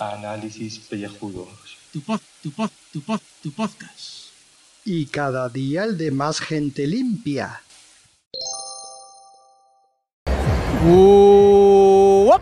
Análisis 0.00 0.80
pellejudos. 0.80 1.46
Tu 1.92 2.00
pod, 2.00 2.20
tu 2.42 2.50
pod, 2.50 2.70
tu 2.92 3.00
pod, 3.00 3.20
tu 3.44 3.52
podcast. 3.52 4.32
Y 4.84 5.06
cada 5.06 5.48
día 5.48 5.84
el 5.84 5.96
de 5.96 6.10
más 6.10 6.40
gente 6.40 6.84
limpia. 6.88 7.62
Uh. 10.84 12.32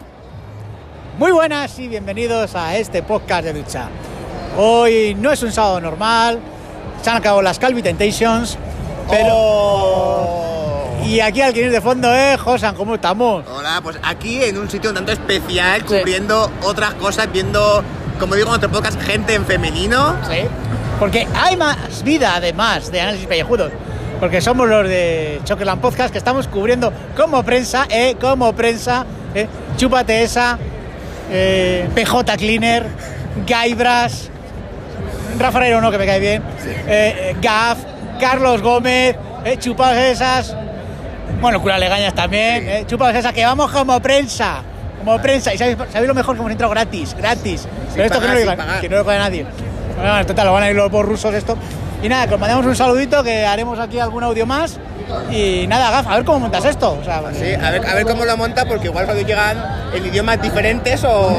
Muy 1.19 1.33
buenas 1.33 1.79
y 1.79 1.89
bienvenidos 1.89 2.55
a 2.55 2.79
este 2.79 3.03
podcast 3.03 3.45
de 3.45 3.53
ducha. 3.53 3.91
Hoy 4.57 5.15
no 5.15 5.31
es 5.31 5.43
un 5.43 5.53
sábado 5.53 5.79
normal, 5.83 6.41
se 7.03 7.11
han 7.11 7.17
acabado 7.19 7.43
las 7.43 7.59
Calvi 7.59 7.83
Temptations, 7.83 8.57
pero... 9.11 10.54
Y 11.05 11.21
aquí 11.21 11.43
al 11.43 11.53
que 11.53 11.69
de 11.69 11.81
fondo 11.81 12.13
es 12.15 12.41
Josan, 12.41 12.75
¿cómo 12.75 12.95
estamos? 12.95 13.45
Hola, 13.49 13.81
pues 13.83 13.99
aquí 14.03 14.43
en 14.43 14.59
un 14.59 14.71
sitio 14.71 14.91
un 14.91 14.97
tanto 14.97 15.13
especial, 15.13 15.85
cubriendo 15.85 16.51
otras 16.63 16.95
cosas, 16.95 17.31
viendo, 17.31 17.85
como 18.19 18.35
digo 18.35 18.49
en 18.49 18.55
otro 18.55 18.71
podcast, 18.71 19.01
gente 19.03 19.35
en 19.35 19.45
femenino. 19.45 20.17
Sí. 20.29 20.41
Porque 20.99 21.29
hay 21.35 21.57
más 21.57 22.03
vida 22.05 22.35
además 22.37 22.91
de 22.91 23.03
análisis 23.03 23.27
pellejudos. 23.27 23.71
Porque 24.19 24.41
somos 24.41 24.67
los 24.69 24.89
de 24.89 25.41
Chocolate 25.45 25.81
Podcast 25.81 26.11
que 26.11 26.19
estamos 26.19 26.49
cubriendo 26.49 26.93
como 27.17 27.43
prensa, 27.43 27.87
eh, 27.91 28.17
como 28.19 28.55
prensa, 28.55 29.05
eh, 29.35 29.47
chúpate 29.77 30.23
esa, 30.23 30.59
eh, 31.31 31.89
PJ 31.95 32.37
Cleaner, 32.37 32.87
Gaibras, 33.47 34.31
Rafa 35.39 35.59
Herrero 35.59 35.81
no, 35.81 35.91
que 35.91 35.99
me 35.99 36.07
cae 36.07 36.21
bien, 36.21 36.43
eh, 36.87 37.33
eh, 37.33 37.37
Gaf, 37.43 37.79
Carlos 38.21 38.63
Gómez, 38.63 39.17
eh, 39.45 39.57
chupas 39.59 39.97
esas, 39.97 40.57
bueno, 41.41 41.61
cura 41.61 41.79
legañas 41.79 42.15
también, 42.15 42.69
eh, 42.69 42.85
chupas 42.87 43.15
esas, 43.15 43.33
que 43.33 43.45
vamos 43.45 43.71
como 43.71 44.01
prensa, 44.01 44.63
como 44.99 45.21
prensa, 45.21 45.53
y 45.55 45.59
sabéis, 45.59 45.77
sabéis 45.93 46.09
lo 46.09 46.15
mejor 46.15 46.35
que 46.35 46.41
hemos 46.41 46.53
entrado 46.53 46.73
gratis, 46.73 47.15
gratis, 47.17 47.69
pero 47.93 48.05
esto 48.05 48.19
pagar, 48.19 48.21
que, 48.21 48.21
no 48.21 48.41
sin 48.41 48.47
lo 48.47 48.53
diga, 48.53 48.57
pagar. 48.57 48.81
que 48.81 48.89
no 48.89 48.97
lo 48.97 49.05
pague 49.05 49.19
nadie. 49.19 49.47
Bueno, 49.97 50.27
total, 50.27 50.47
lo 50.47 50.53
van 50.53 50.63
a 50.65 50.71
ir 50.71 50.77
los 50.77 50.91
rusos 50.91 51.35
esto. 51.35 51.57
Y 52.03 52.09
nada, 52.09 52.27
que 52.27 52.35
os 52.35 52.41
mandamos 52.41 52.67
un 52.67 52.77
saludito, 52.77 53.23
que 53.23 53.47
haremos 53.47 53.79
aquí 53.79 53.99
algún 53.99 54.23
audio 54.23 54.45
más. 54.45 54.79
Y 55.31 55.67
nada, 55.69 55.91
Gaf, 55.91 56.07
a 56.07 56.17
ver 56.17 56.25
cómo 56.25 56.41
montas 56.41 56.65
esto. 56.67 56.99
O 57.01 57.05
sea, 57.05 57.23
Sí, 57.33 57.55
a 57.55 57.71
ver, 57.71 57.87
a 57.87 57.95
ver 57.95 58.05
cómo 58.05 58.27
lo 58.27 58.37
monta, 58.37 58.67
porque 58.67 58.89
igual 58.89 59.07
cuando 59.07 59.27
llegan 59.27 59.57
en 59.95 60.05
idiomas 60.05 60.41
diferentes 60.43 61.03
o... 61.05 61.31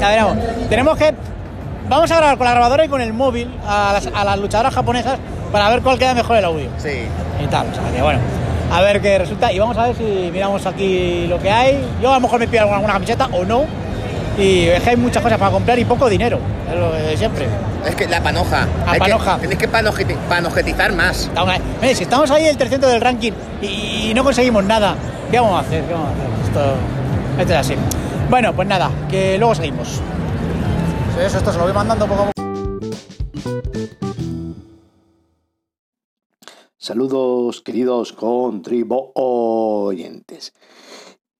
Ya 0.00 0.08
veremos. 0.08 0.36
Tenemos 0.68 0.96
que. 0.96 1.12
Vamos 1.88 2.10
a 2.10 2.16
grabar 2.16 2.36
con 2.36 2.44
la 2.44 2.52
grabadora 2.52 2.84
y 2.84 2.88
con 2.88 3.00
el 3.00 3.12
móvil 3.12 3.52
a 3.66 3.92
las, 3.94 4.06
a 4.06 4.24
las 4.24 4.38
luchadoras 4.38 4.74
japonesas 4.74 5.18
para 5.50 5.68
ver 5.70 5.82
cuál 5.82 5.98
queda 5.98 6.14
mejor 6.14 6.36
el 6.36 6.44
audio. 6.44 6.68
Sí. 6.78 7.08
Y 7.42 7.46
tal, 7.46 7.66
o 7.68 7.74
sea 7.74 7.92
que 7.92 8.02
bueno. 8.02 8.20
A 8.72 8.80
ver 8.82 9.00
qué 9.00 9.18
resulta. 9.18 9.52
Y 9.52 9.58
vamos 9.58 9.76
a 9.78 9.86
ver 9.88 9.96
si 9.96 10.30
miramos 10.32 10.66
aquí 10.66 11.26
lo 11.28 11.38
que 11.38 11.50
hay. 11.50 11.78
Yo 12.02 12.10
a 12.10 12.14
lo 12.16 12.20
mejor 12.20 12.40
me 12.40 12.48
pido 12.48 12.60
alguna, 12.62 12.76
alguna 12.78 12.92
camiseta 12.94 13.28
o 13.32 13.44
no. 13.44 13.64
Y 14.38 14.66
es 14.66 14.82
que 14.82 14.90
hay 14.90 14.96
muchas 14.96 15.22
cosas 15.22 15.38
para 15.38 15.50
comprar 15.50 15.78
y 15.78 15.84
poco 15.84 16.08
dinero. 16.08 16.38
Es 16.70 16.78
lo 16.78 16.92
de 16.92 17.16
siempre. 17.16 17.46
Es 17.86 17.94
que 17.94 18.06
la 18.06 18.20
panoja. 18.22 18.66
La 18.84 18.92
Hay 18.92 18.92
que- 18.94 18.98
panoja. 18.98 19.38
Tenéis 19.38 19.58
que 19.58 19.70
panojeti- 19.70 20.16
panojetizar 20.28 20.92
más. 20.92 21.30
Mire, 21.80 21.94
si 21.94 22.02
estamos 22.02 22.30
ahí 22.30 22.46
el 22.46 22.56
300 22.56 22.90
del 22.90 23.00
ranking 23.00 23.32
y, 23.62 24.10
y 24.10 24.12
no 24.14 24.24
conseguimos 24.24 24.62
nada, 24.64 24.94
¿qué 25.30 25.38
vamos 25.40 25.56
a 25.56 25.60
hacer? 25.60 25.84
¿Qué 25.84 25.92
vamos 25.94 26.08
a 26.08 26.12
hacer? 26.12 26.26
Esto, 26.44 27.40
esto 27.40 27.52
es 27.54 27.58
así. 27.60 27.74
Bueno, 28.28 28.52
pues 28.52 28.66
nada, 28.68 28.90
que 29.08 29.38
luego 29.38 29.54
seguimos. 29.54 30.00
Eso, 31.24 31.38
esto 31.38 31.52
se 31.52 31.58
lo 31.58 31.64
voy 31.64 31.72
mandando 31.72 32.06
poco 32.06 32.22
a 32.24 32.26
poco. 32.26 32.45
Saludos 36.86 37.62
queridos 37.62 38.12
contribuyentes. 38.12 40.54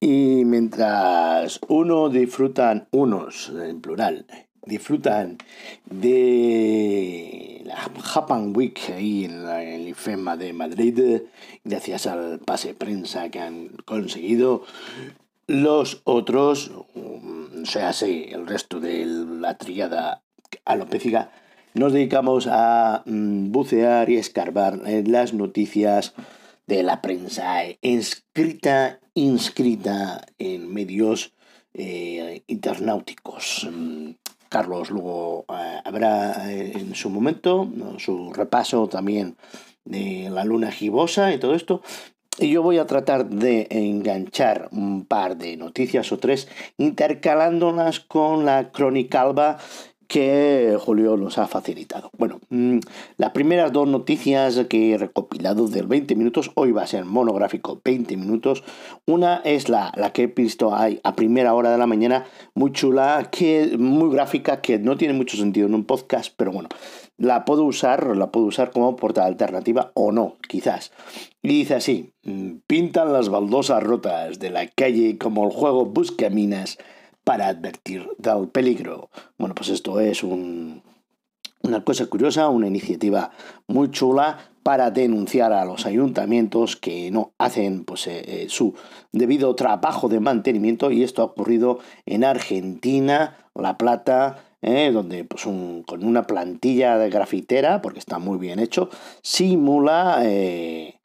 Y 0.01 0.43
mientras 0.43 1.61
uno 1.69 2.09
disfrutan, 2.09 2.89
unos 2.91 3.53
en 3.55 3.79
plural, 3.79 4.25
disfrutan 4.65 5.37
de 5.85 7.61
la 7.63 7.77
Japan 7.77 8.51
Week 8.53 8.77
ahí 8.93 9.23
en, 9.23 9.45
la- 9.45 9.63
el 9.63 9.87
IFEMA 9.87 10.35
de 10.35 10.51
Madrid, 10.51 11.21
gracias 11.63 12.07
al 12.07 12.39
pase 12.39 12.73
prensa 12.73 13.29
que 13.29 13.39
han 13.39 13.69
conseguido, 13.85 14.63
los 15.47 16.01
otros, 16.03 16.71
um, 16.93 17.63
o 17.63 17.65
sea, 17.65 17.93
sí, 17.93 18.25
el 18.29 18.47
resto 18.47 18.81
de 18.81 19.05
la 19.05 19.57
triada 19.57 20.23
alopécica, 20.65 21.31
nos 21.77 21.93
dedicamos 21.93 22.47
a 22.49 23.03
mm, 23.05 23.51
bucear 23.51 24.09
y 24.09 24.17
escarbar 24.17 24.81
en 24.85 25.11
las 25.11 25.33
noticias 25.33 26.13
de 26.65 26.83
la 26.83 27.01
prensa 27.01 27.63
inscrita, 27.81 28.99
inscrita 29.13 30.25
en 30.37 30.73
medios 30.73 31.33
eh, 31.73 32.43
internauticos. 32.47 33.67
Mm, 33.71 34.11
Carlos 34.49 34.89
luego 34.89 35.45
eh, 35.49 35.81
habrá 35.83 36.51
eh, 36.51 36.73
en 36.75 36.95
su 36.95 37.09
momento 37.09 37.69
su 37.97 38.33
repaso 38.33 38.87
también 38.87 39.35
de 39.85 40.29
la 40.31 40.43
luna 40.45 40.71
gibosa 40.71 41.33
y 41.33 41.39
todo 41.39 41.53
esto. 41.53 41.81
Y 42.39 42.49
yo 42.49 42.61
voy 42.61 42.77
a 42.77 42.85
tratar 42.85 43.27
de 43.29 43.67
enganchar 43.71 44.69
un 44.71 45.05
par 45.05 45.37
de 45.37 45.57
noticias 45.57 46.11
o 46.11 46.19
tres, 46.19 46.47
intercalándolas 46.77 47.99
con 47.99 48.45
la 48.45 48.71
cronicalba 48.71 49.57
que 50.07 50.77
Julio 50.79 51.17
nos 51.17 51.37
ha 51.37 51.47
facilitado. 51.47 52.09
Bueno, 52.17 52.39
mm, 52.49 52.79
las 53.17 53.31
primeras 53.31 53.71
dos 53.71 53.87
noticias 53.87 54.65
que 54.69 54.93
he 54.93 54.97
recopilado 54.97 55.67
del 55.67 55.87
20 55.87 56.15
minutos, 56.15 56.51
hoy 56.55 56.71
va 56.71 56.83
a 56.83 56.87
ser 56.87 57.05
monográfico 57.05 57.81
20 57.83 58.17
minutos. 58.17 58.63
Una 59.05 59.41
es 59.43 59.69
la, 59.69 59.91
la 59.95 60.13
que 60.13 60.23
he 60.23 60.27
visto 60.27 60.73
ahí 60.75 60.99
a 61.03 61.15
primera 61.15 61.53
hora 61.53 61.71
de 61.71 61.77
la 61.77 61.87
mañana, 61.87 62.25
muy 62.53 62.71
chula, 62.71 63.29
que, 63.31 63.77
muy 63.77 64.13
gráfica, 64.13 64.61
que 64.61 64.79
no 64.79 64.97
tiene 64.97 65.13
mucho 65.13 65.37
sentido 65.37 65.67
en 65.67 65.75
un 65.75 65.85
podcast, 65.85 66.33
pero 66.37 66.51
bueno, 66.51 66.69
la 67.17 67.45
puedo 67.45 67.63
usar, 67.63 68.15
la 68.15 68.31
puedo 68.31 68.45
usar 68.45 68.71
como 68.71 68.95
portada 68.95 69.27
alternativa 69.27 69.91
o 69.95 70.11
no, 70.11 70.37
quizás. 70.47 70.91
Y 71.41 71.49
dice 71.49 71.75
así, 71.75 72.13
mm, 72.23 72.57
pintan 72.67 73.11
las 73.11 73.29
baldosas 73.29 73.83
rotas 73.83 74.39
de 74.39 74.51
la 74.51 74.67
calle 74.67 75.17
como 75.17 75.45
el 75.45 75.51
juego 75.51 75.85
Buscaminas 75.85 76.77
para 77.27 77.49
advertir 77.49 78.07
del 78.19 78.47
peligro. 78.47 79.09
Bueno, 79.37 79.53
pues 79.53 79.67
esto 79.67 79.99
es 79.99 80.23
un, 80.23 80.81
una 81.61 81.83
cosa 81.83 82.05
curiosa, 82.05 82.47
una 82.47 82.67
iniciativa 82.67 83.31
muy 83.67 83.91
chula 83.91 84.37
para 84.63 84.91
denunciar 84.91 85.51
a 85.51 85.65
los 85.65 85.85
ayuntamientos 85.85 86.77
que 86.77 87.11
no 87.11 87.33
hacen 87.37 87.83
pues, 87.83 88.07
eh, 88.07 88.23
eh, 88.25 88.45
su 88.47 88.75
debido 89.11 89.53
trabajo 89.55 90.07
de 90.07 90.21
mantenimiento 90.21 90.89
y 90.89 91.03
esto 91.03 91.21
ha 91.21 91.25
ocurrido 91.25 91.79
en 92.05 92.23
Argentina, 92.23 93.35
La 93.53 93.77
Plata, 93.77 94.45
eh, 94.61 94.91
donde 94.91 95.23
pues, 95.23 95.45
un- 95.45 95.83
con 95.83 96.03
una 96.03 96.23
plantilla 96.27 96.97
de 96.97 97.09
grafitera, 97.09 97.81
porque 97.81 97.99
está 97.99 98.19
muy 98.19 98.37
bien 98.37 98.59
hecho, 98.59 98.89
simula 99.21 100.19
eh, 100.23 100.99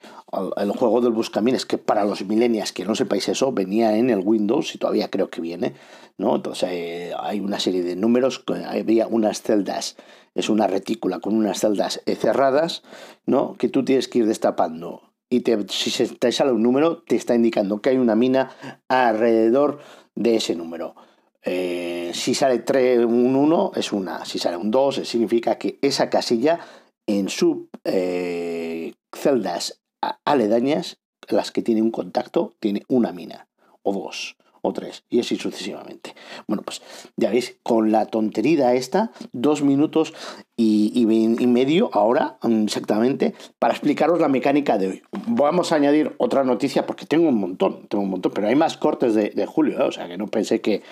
el, 0.56 0.70
juego 0.72 1.00
del 1.00 1.12
buscaminas, 1.12 1.66
que 1.66 1.78
para 1.78 2.04
los 2.04 2.24
millennials 2.24 2.72
que 2.72 2.84
no 2.84 2.94
sepáis 2.94 3.28
eso, 3.28 3.52
venía 3.52 3.96
en 3.96 4.10
el 4.10 4.20
Windows 4.24 4.74
y 4.74 4.78
todavía 4.78 5.10
creo 5.10 5.28
que 5.30 5.40
viene, 5.40 5.74
¿no? 6.16 6.36
Entonces 6.36 6.68
eh, 6.72 7.12
hay 7.18 7.40
una 7.40 7.60
serie 7.60 7.82
de 7.82 7.96
números, 7.96 8.42
había 8.66 9.06
unas 9.06 9.42
celdas, 9.42 9.96
es 10.34 10.48
una 10.48 10.66
retícula 10.66 11.20
con 11.20 11.34
unas 11.36 11.60
celdas 11.60 12.00
cerradas, 12.18 12.82
¿no? 13.26 13.54
Que 13.58 13.68
tú 13.68 13.84
tienes 13.84 14.08
que 14.08 14.20
ir 14.20 14.26
destapando. 14.26 15.02
Y 15.28 15.40
te- 15.40 15.66
si 15.68 15.90
se 15.90 16.08
te 16.08 16.30
sale 16.32 16.52
un 16.52 16.62
número, 16.62 17.02
te 17.02 17.16
está 17.16 17.34
indicando 17.34 17.80
que 17.80 17.90
hay 17.90 17.96
una 17.98 18.14
mina 18.14 18.50
alrededor 18.88 19.78
de 20.14 20.36
ese 20.36 20.54
número. 20.54 20.94
Eh, 21.44 22.12
si 22.14 22.34
sale 22.34 22.60
3, 22.60 23.04
un 23.04 23.34
1 23.34 23.72
es 23.74 23.92
una, 23.92 24.24
si 24.24 24.38
sale 24.38 24.56
un 24.56 24.70
2 24.70 25.02
significa 25.04 25.58
que 25.58 25.78
esa 25.82 26.08
casilla 26.08 26.60
en 27.06 27.28
sus 27.28 27.68
eh, 27.84 28.94
celdas 29.12 29.80
aledañas, 30.24 30.98
las 31.28 31.50
que 31.50 31.62
tiene 31.62 31.82
un 31.82 31.90
contacto, 31.90 32.54
tiene 32.60 32.82
una 32.88 33.12
mina, 33.12 33.48
o 33.82 33.92
dos, 33.92 34.36
o 34.60 34.72
tres, 34.72 35.04
y 35.10 35.20
así 35.20 35.36
sucesivamente. 35.36 36.14
Bueno, 36.46 36.62
pues 36.62 36.82
ya 37.16 37.30
veis, 37.30 37.56
con 37.62 37.92
la 37.92 38.06
tontería 38.06 38.74
esta, 38.74 39.12
dos 39.32 39.62
minutos 39.62 40.14
y, 40.56 40.92
y 40.94 41.02
y 41.02 41.46
medio 41.46 41.90
ahora, 41.92 42.38
mm, 42.42 42.64
exactamente, 42.64 43.34
para 43.58 43.74
explicaros 43.74 44.20
la 44.20 44.28
mecánica 44.28 44.78
de 44.78 44.88
hoy. 44.88 45.02
Vamos 45.26 45.72
a 45.72 45.76
añadir 45.76 46.14
otra 46.18 46.44
noticia, 46.44 46.86
porque 46.86 47.06
tengo 47.06 47.28
un 47.28 47.38
montón, 47.38 47.86
tengo 47.88 48.04
un 48.04 48.10
montón, 48.10 48.32
pero 48.32 48.48
hay 48.48 48.56
más 48.56 48.76
cortes 48.76 49.14
de, 49.14 49.30
de 49.30 49.46
julio, 49.46 49.80
¿eh? 49.80 49.84
o 49.84 49.92
sea 49.92 50.08
que 50.08 50.16
no 50.16 50.28
pensé 50.28 50.60
que... 50.60 50.82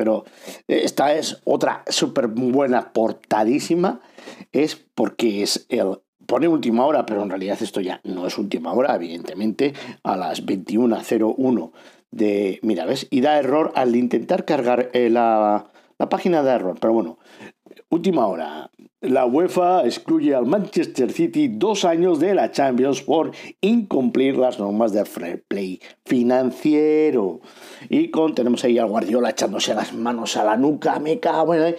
Pero 0.00 0.24
esta 0.66 1.12
es 1.12 1.42
otra 1.44 1.84
súper 1.86 2.28
buena, 2.28 2.94
portadísima, 2.94 4.00
es 4.50 4.74
porque 4.94 5.42
es 5.42 5.66
el 5.68 5.98
pone 6.24 6.48
última 6.48 6.86
hora, 6.86 7.04
pero 7.04 7.22
en 7.22 7.28
realidad 7.28 7.58
esto 7.60 7.82
ya 7.82 8.00
no 8.02 8.26
es 8.26 8.38
última 8.38 8.72
hora, 8.72 8.94
evidentemente, 8.94 9.74
a 10.02 10.16
las 10.16 10.46
21.01 10.46 11.72
de... 12.12 12.60
Mira, 12.62 12.86
¿ves? 12.86 13.08
Y 13.10 13.20
da 13.20 13.38
error 13.38 13.72
al 13.74 13.94
intentar 13.94 14.46
cargar 14.46 14.88
eh, 14.94 15.10
la, 15.10 15.66
la 15.98 16.08
página 16.08 16.42
de 16.42 16.50
error, 16.50 16.78
pero 16.80 16.94
bueno, 16.94 17.18
Última 17.92 18.28
hora. 18.28 18.70
La 19.00 19.26
UEFA 19.26 19.84
excluye 19.84 20.32
al 20.32 20.46
Manchester 20.46 21.10
City 21.10 21.48
dos 21.48 21.84
años 21.84 22.20
de 22.20 22.36
la 22.36 22.52
Champions 22.52 23.02
por 23.02 23.32
incumplir 23.60 24.36
las 24.36 24.60
normas 24.60 24.92
de 24.92 25.04
fair 25.04 25.42
play 25.42 25.80
financiero. 26.04 27.40
Y 27.88 28.12
con, 28.12 28.36
tenemos 28.36 28.62
ahí 28.62 28.78
al 28.78 28.86
Guardiola 28.86 29.30
echándose 29.30 29.74
las 29.74 29.92
manos 29.92 30.36
a 30.36 30.44
la 30.44 30.56
nuca, 30.56 31.00
me 31.00 31.18
cago 31.18 31.52
en... 31.56 31.74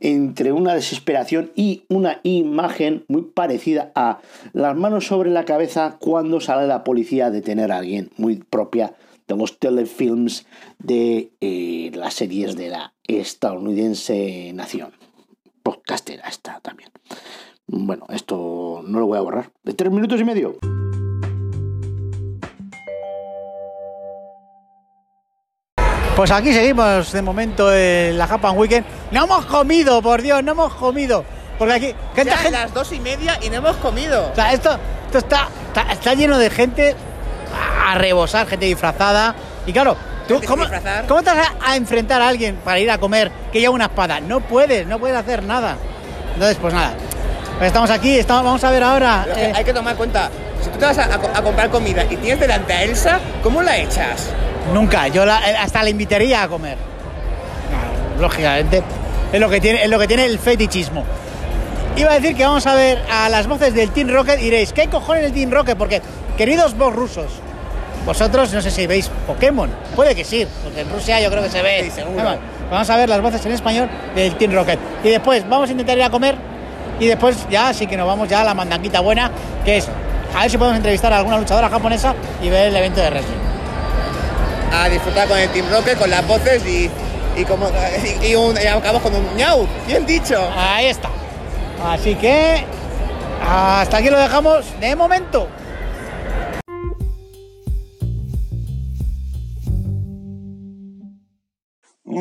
Entre 0.00 0.50
una 0.50 0.74
desesperación 0.74 1.52
y 1.54 1.82
una 1.90 2.20
imagen 2.22 3.04
muy 3.08 3.22
parecida 3.22 3.92
a 3.94 4.20
las 4.54 4.74
manos 4.74 5.08
sobre 5.08 5.28
la 5.28 5.44
cabeza 5.44 5.98
cuando 6.00 6.40
sale 6.40 6.66
la 6.66 6.84
policía 6.84 7.26
a 7.26 7.30
detener 7.30 7.70
a 7.70 7.78
alguien, 7.78 8.08
muy 8.16 8.36
propia 8.36 8.94
de 9.28 9.36
los 9.36 9.58
telefilms 9.58 10.46
de 10.78 11.32
eh, 11.42 11.90
las 11.92 12.14
series 12.14 12.56
de 12.56 12.70
la 12.70 12.94
estadounidense 13.06 14.52
Nación 14.54 14.99
podcastera 15.62 16.28
está 16.28 16.60
también. 16.60 16.90
Bueno, 17.66 18.06
esto 18.10 18.82
no 18.84 18.98
lo 19.00 19.06
voy 19.06 19.18
a 19.18 19.22
borrar. 19.22 19.50
De 19.62 19.74
tres 19.74 19.92
minutos 19.92 20.20
y 20.20 20.24
medio. 20.24 20.58
Pues 26.16 26.30
aquí 26.30 26.52
seguimos 26.52 27.12
de 27.12 27.22
momento 27.22 27.72
en 27.74 28.18
la 28.18 28.26
Japan 28.26 28.58
Weekend. 28.58 28.84
No 29.10 29.24
hemos 29.24 29.46
comido, 29.46 30.02
por 30.02 30.20
Dios, 30.20 30.42
no 30.44 30.52
hemos 30.52 30.74
comido. 30.74 31.24
Porque 31.58 31.74
aquí, 31.74 31.86
gente, 32.14 32.30
Ya 32.30 32.36
gente- 32.36 32.58
las 32.58 32.74
dos 32.74 32.92
y 32.92 33.00
media 33.00 33.38
y 33.42 33.48
no 33.48 33.56
hemos 33.56 33.76
comido. 33.76 34.28
o 34.30 34.34
sea, 34.34 34.52
esto, 34.52 34.70
esto 35.06 35.18
está, 35.18 35.48
está, 35.68 35.92
está 35.92 36.14
lleno 36.14 36.36
de 36.38 36.50
gente 36.50 36.94
a 37.86 37.94
rebosar, 37.96 38.46
gente 38.46 38.66
disfrazada. 38.66 39.34
Y 39.66 39.72
claro, 39.72 39.96
¿tú 40.30 40.40
Gente 40.40 40.46
sin 40.46 40.56
cómo, 40.56 40.64
cómo 41.08 41.22
te 41.22 41.30
vas 41.30 41.48
a, 41.66 41.76
enfrentar 41.76 42.22
a 42.22 42.28
alguien 42.28 42.56
para 42.64 42.78
ir 42.78 42.90
a 42.90 42.98
comer 42.98 43.30
que 43.52 43.60
lleva 43.60 43.74
una 43.74 43.84
espada? 43.86 44.20
No 44.20 44.40
puedes, 44.40 44.86
no 44.86 44.98
puedes 44.98 45.16
hacer 45.16 45.42
nada. 45.42 45.76
Entonces, 46.34 46.56
pues 46.60 46.72
nada. 46.72 46.94
Pues 47.58 47.66
estamos 47.68 47.90
aquí, 47.90 48.16
estamos, 48.18 48.44
vamos 48.44 48.64
a 48.64 48.70
ver 48.70 48.82
ahora. 48.82 49.26
Eh, 49.36 49.52
hay 49.54 49.64
que 49.64 49.72
tomar 49.74 49.94
cuenta, 49.96 50.30
si 50.62 50.70
tú 50.70 50.78
te 50.78 50.86
vas 50.86 50.96
a, 50.98 51.04
a 51.14 51.18
co- 51.18 51.30
a 51.34 51.42
comprar 51.42 51.68
comida 51.70 52.04
y 52.08 52.16
tienes 52.16 52.40
delante 52.40 52.72
a 52.72 52.82
Elsa, 52.84 53.20
¿cómo 53.42 53.60
la 53.62 53.76
echas? 53.76 54.30
Nunca, 54.72 55.08
yo 55.08 55.26
la- 55.26 55.50
eh, 55.50 55.56
hasta 55.56 55.82
la 55.82 55.90
invitaría 55.90 56.42
a 56.42 56.48
comer. 56.48 56.78
No, 58.16 58.22
lógicamente, 58.22 58.82
es 59.32 59.40
lo 59.40 59.50
que 59.50 59.60
tiene, 59.60 59.82
es 59.84 59.90
lo 59.90 59.98
que 59.98 60.06
tiene 60.08 60.24
el 60.24 60.38
fetichismo. 60.38 61.04
Iba 61.96 62.12
a 62.12 62.14
decir 62.14 62.34
que 62.36 62.44
vamos 62.46 62.66
a 62.66 62.74
ver 62.74 63.02
a 63.12 63.28
las 63.28 63.46
voces 63.46 63.74
del 63.74 63.90
Team 63.90 64.08
Rocket 64.08 64.38
y 64.40 64.44
diréis, 64.44 64.72
¿qué 64.72 64.86
cojones 64.88 65.24
el 65.24 65.32
Team 65.32 65.50
Rocket? 65.50 65.76
Porque, 65.76 66.00
queridos 66.38 66.76
vos 66.78 66.94
rusos, 66.94 67.26
vosotros 68.10 68.52
no 68.52 68.60
sé 68.60 68.70
si 68.72 68.86
veis 68.88 69.08
Pokémon, 69.26 69.70
puede 69.94 70.14
que 70.16 70.24
sí, 70.24 70.44
porque 70.64 70.80
en 70.80 70.90
Rusia 70.90 71.20
yo 71.20 71.30
creo 71.30 71.42
que 71.44 71.48
se 71.50 71.62
ve. 71.62 71.82
Sí, 71.84 71.90
seguro. 71.92 72.16
Vamos, 72.16 72.38
Vamos 72.70 72.90
a 72.90 72.96
ver 72.96 73.08
las 73.08 73.20
voces 73.20 73.44
en 73.46 73.52
español 73.52 73.88
del 74.14 74.34
Team 74.36 74.52
Rocket. 74.52 74.78
Y 75.04 75.08
después 75.10 75.48
vamos 75.48 75.68
a 75.68 75.72
intentar 75.72 75.96
ir 75.96 76.02
a 76.04 76.10
comer 76.10 76.34
y 77.00 77.06
después 77.06 77.36
ya 77.50 77.72
sí 77.72 77.86
que 77.86 77.96
nos 77.96 78.06
vamos 78.06 78.28
ya 78.28 78.40
a 78.40 78.44
la 78.44 78.54
mandanquita 78.54 79.00
buena, 79.00 79.30
que 79.64 79.76
es 79.78 79.88
a 80.36 80.42
ver 80.42 80.50
si 80.50 80.58
podemos 80.58 80.76
entrevistar 80.76 81.12
a 81.12 81.18
alguna 81.18 81.38
luchadora 81.38 81.68
japonesa 81.68 82.14
y 82.42 82.48
ver 82.48 82.68
el 82.68 82.76
evento 82.76 83.00
de 83.00 83.10
wrestling. 83.10 83.36
A 84.72 84.88
disfrutar 84.88 85.26
con 85.28 85.38
el 85.38 85.48
Team 85.50 85.66
Rocket, 85.70 85.98
con 85.98 86.10
las 86.10 86.26
voces 86.26 86.64
y, 86.66 86.90
y, 87.36 87.44
como, 87.44 87.68
y, 88.22 88.26
y 88.28 88.34
un- 88.36 88.56
y 88.56 88.66
acabamos 88.66 89.02
con 89.02 89.14
un 89.14 89.36
ñau. 89.36 89.66
Bien 89.86 90.04
dicho. 90.06 90.36
Ahí 90.56 90.86
está. 90.86 91.08
Así 91.84 92.14
que 92.16 92.64
hasta 93.48 93.96
aquí 93.96 94.10
lo 94.10 94.18
dejamos 94.18 94.64
de 94.80 94.94
momento. 94.96 95.48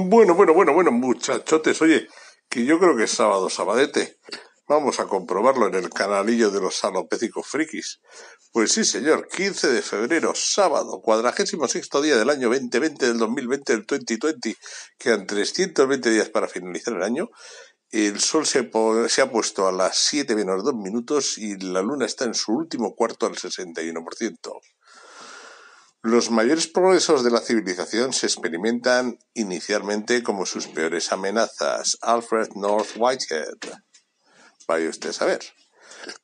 Bueno, 0.07 0.33
bueno, 0.33 0.53
bueno, 0.53 0.73
bueno, 0.73 0.91
muchachotes, 0.91 1.81
oye, 1.81 2.07
que 2.49 2.63
yo 2.63 2.79
creo 2.79 2.95
que 2.95 3.03
es 3.03 3.11
sábado, 3.11 3.49
sabadete. 3.49 4.17
Vamos 4.65 5.01
a 5.01 5.07
comprobarlo 5.07 5.67
en 5.67 5.75
el 5.75 5.89
canalillo 5.89 6.51
de 6.51 6.61
los 6.61 6.81
alopécicos 6.85 7.45
frikis. 7.45 7.99
Pues 8.53 8.71
sí, 8.71 8.85
señor, 8.85 9.27
15 9.27 9.67
de 9.67 9.81
febrero, 9.81 10.31
sábado, 10.35 11.01
cuadragésimo 11.01 11.67
sexto 11.67 12.01
día 12.01 12.15
del 12.15 12.29
año 12.29 12.47
2020 12.47 13.07
del 13.07 13.17
2020 13.17 13.73
del 13.73 13.85
2020. 13.85 14.55
Quedan 14.97 15.27
320 15.27 16.11
días 16.11 16.29
para 16.29 16.47
finalizar 16.47 16.93
el 16.93 17.03
año. 17.03 17.27
El 17.91 18.21
sol 18.21 18.45
se, 18.45 18.71
se 19.09 19.21
ha 19.21 19.29
puesto 19.29 19.67
a 19.67 19.73
las 19.73 19.97
7 19.97 20.33
menos 20.33 20.63
2 20.63 20.75
minutos 20.75 21.37
y 21.37 21.57
la 21.57 21.81
luna 21.81 22.05
está 22.05 22.23
en 22.23 22.35
su 22.35 22.53
último 22.53 22.95
cuarto 22.95 23.25
al 23.25 23.35
61%. 23.35 24.61
Los 26.01 26.31
mayores 26.31 26.67
progresos 26.67 27.25
de 27.25 27.31
la 27.31 27.41
civilización 27.41 28.13
se 28.13 28.25
experimentan 28.25 29.19
inicialmente 29.33 30.23
como 30.23 30.45
sus 30.45 30.67
peores 30.67 31.11
amenazas. 31.11 31.97
Alfred 32.01 32.51
North 32.55 32.91
Whitehead. 32.95 33.57
Vaya 34.65 34.89
usted 34.89 35.09
a 35.09 35.13
saber. 35.13 35.41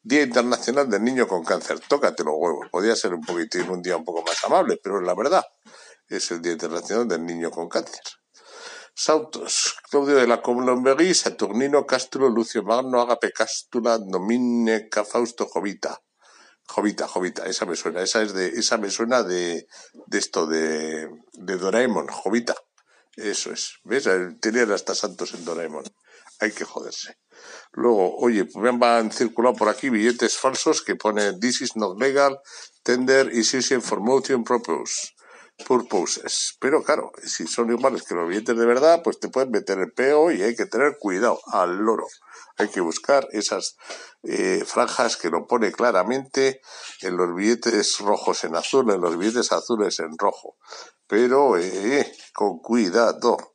Día 0.02 0.24
Internacional 0.24 0.90
del 0.90 1.04
Niño 1.04 1.28
con 1.28 1.44
Cáncer. 1.44 1.82
Tócate 1.82 2.24
los 2.24 2.36
huevos. 2.38 2.70
Podría 2.72 2.96
ser 2.96 3.14
un 3.14 3.22
poquitín 3.22 3.70
un 3.70 3.82
día 3.82 3.98
un 3.98 4.06
poco 4.06 4.24
más 4.24 4.42
amable, 4.46 4.80
pero 4.82 5.02
la 5.02 5.14
verdad 5.14 5.44
es 6.08 6.32
el 6.32 6.42
Día 6.42 6.54
Internacional 6.54 7.10
del 7.10 7.26
Niño 7.26 7.52
con 7.52 7.68
Cáncer. 7.68 8.04
Sautos. 8.94 9.76
Claudio 9.92 10.16
de 10.16 10.26
la 10.26 10.42
Colomberie, 10.42 11.14
Saturnino 11.14 11.86
Cástulo, 11.86 12.30
Lucio 12.30 12.64
Magno, 12.64 13.02
Agape 13.02 13.34
Cástula, 13.34 13.98
Domine 13.98 14.88
Fausto 15.06 15.48
Jovita. 15.48 16.02
Jovita, 16.68 17.08
Jovita, 17.08 17.46
esa 17.46 17.66
me 17.66 17.76
suena, 17.76 18.02
esa 18.02 18.22
es 18.22 18.34
de, 18.34 18.48
esa 18.48 18.78
me 18.78 18.90
suena 18.90 19.24
de, 19.24 19.68
de 20.08 20.18
esto 20.18 20.48
de, 20.48 21.10
de 21.34 21.58
Doraemon, 21.58 22.08
Jovita. 22.08 22.56
Eso 23.16 23.52
es. 23.52 23.76
¿Ves? 23.84 24.10
Tenían 24.42 24.72
hasta 24.72 24.94
santos 24.94 25.34
en 25.34 25.46
Doraemon. 25.46 25.86
Hay 26.40 26.52
que 26.52 26.66
joderse. 26.66 27.18
Luego, 27.72 28.18
oye, 28.18 28.46
pues 28.46 28.74
me 28.74 28.86
han 28.86 29.12
circulado 29.12 29.56
por 29.56 29.70
aquí 29.70 29.90
billetes 29.90 30.38
falsos 30.38 30.82
que 30.82 30.96
pone 30.96 31.34
This 31.40 31.62
is 31.62 31.76
not 31.76 32.00
legal, 32.00 32.40
tender 32.84 33.30
is 33.32 33.52
for 33.82 34.00
motion 34.00 34.44
purpose, 34.44 35.14
purposes. 35.68 36.58
Pero 36.60 36.84
claro, 36.84 37.12
si 37.24 37.48
son 37.48 37.72
iguales 37.72 38.04
que 38.04 38.16
los 38.16 38.28
billetes 38.28 38.58
de 38.58 38.66
verdad, 38.66 39.02
pues 39.04 39.20
te 39.20 39.30
pueden 39.30 39.52
meter 39.52 39.80
el 39.80 39.92
peo 39.92 40.32
y 40.32 40.42
hay 40.42 40.56
que 40.56 40.66
tener 40.66 40.98
cuidado 41.00 41.40
al 41.48 41.78
loro. 41.78 42.06
Hay 42.58 42.70
que 42.70 42.82
buscar 42.82 43.28
esas 43.32 43.76
eh, 44.24 44.64
franjas 44.66 45.18
que 45.18 45.30
lo 45.30 45.46
pone 45.46 45.72
claramente 45.72 46.62
en 47.02 47.18
los 47.18 47.36
billetes 47.36 48.00
rojos 48.00 48.44
en 48.44 48.56
azul, 48.56 48.92
en 48.92 49.02
los 49.02 49.18
billetes 49.18 49.52
azules 49.52 50.00
en 50.00 50.18
rojo. 50.18 50.56
Pero 51.08 51.58
eh, 51.58 52.12
con 52.34 52.60
cuidado. 52.60 53.55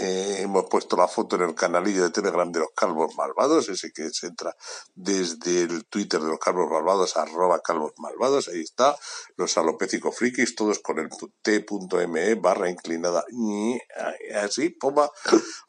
Eh, 0.00 0.42
hemos 0.42 0.66
puesto 0.70 0.96
la 0.96 1.08
foto 1.08 1.34
en 1.34 1.42
el 1.42 1.56
canalillo 1.56 2.04
de 2.04 2.10
Telegram 2.10 2.52
de 2.52 2.60
los 2.60 2.68
Calvos 2.72 3.16
Malvados, 3.16 3.68
ese 3.68 3.90
que 3.90 4.10
se 4.10 4.28
entra 4.28 4.54
desde 4.94 5.62
el 5.62 5.86
Twitter 5.86 6.20
de 6.20 6.28
los 6.28 6.38
Calvos 6.38 6.70
Malvados, 6.70 7.16
arroba 7.16 7.60
Calvos 7.60 7.94
Malvados, 7.98 8.46
ahí 8.46 8.60
está, 8.60 8.96
los 9.36 9.58
alopécicos 9.58 10.16
frikis, 10.16 10.54
todos 10.54 10.78
con 10.78 11.00
el 11.00 11.08
t.me 11.42 12.34
barra 12.36 12.70
inclinada, 12.70 13.24
así, 14.36 14.70
poma, 14.70 15.10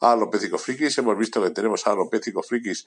alopécicos 0.00 0.62
frikis, 0.62 0.96
hemos 0.98 1.18
visto 1.18 1.42
que 1.42 1.50
tenemos 1.50 1.84
a 1.88 1.90
alopécicos 1.90 2.46
frikis, 2.46 2.86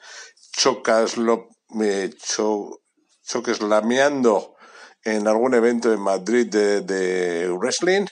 chocas, 0.53 1.17
lo, 1.17 1.49
me, 1.71 2.09
cho, 2.11 2.79
choques 3.21 3.61
lameando 3.61 4.55
en 5.03 5.27
algún 5.27 5.55
evento 5.55 5.91
en 5.91 5.99
Madrid 5.99 6.47
de, 6.47 6.79
de 6.79 7.49
wrestling, 7.49 8.05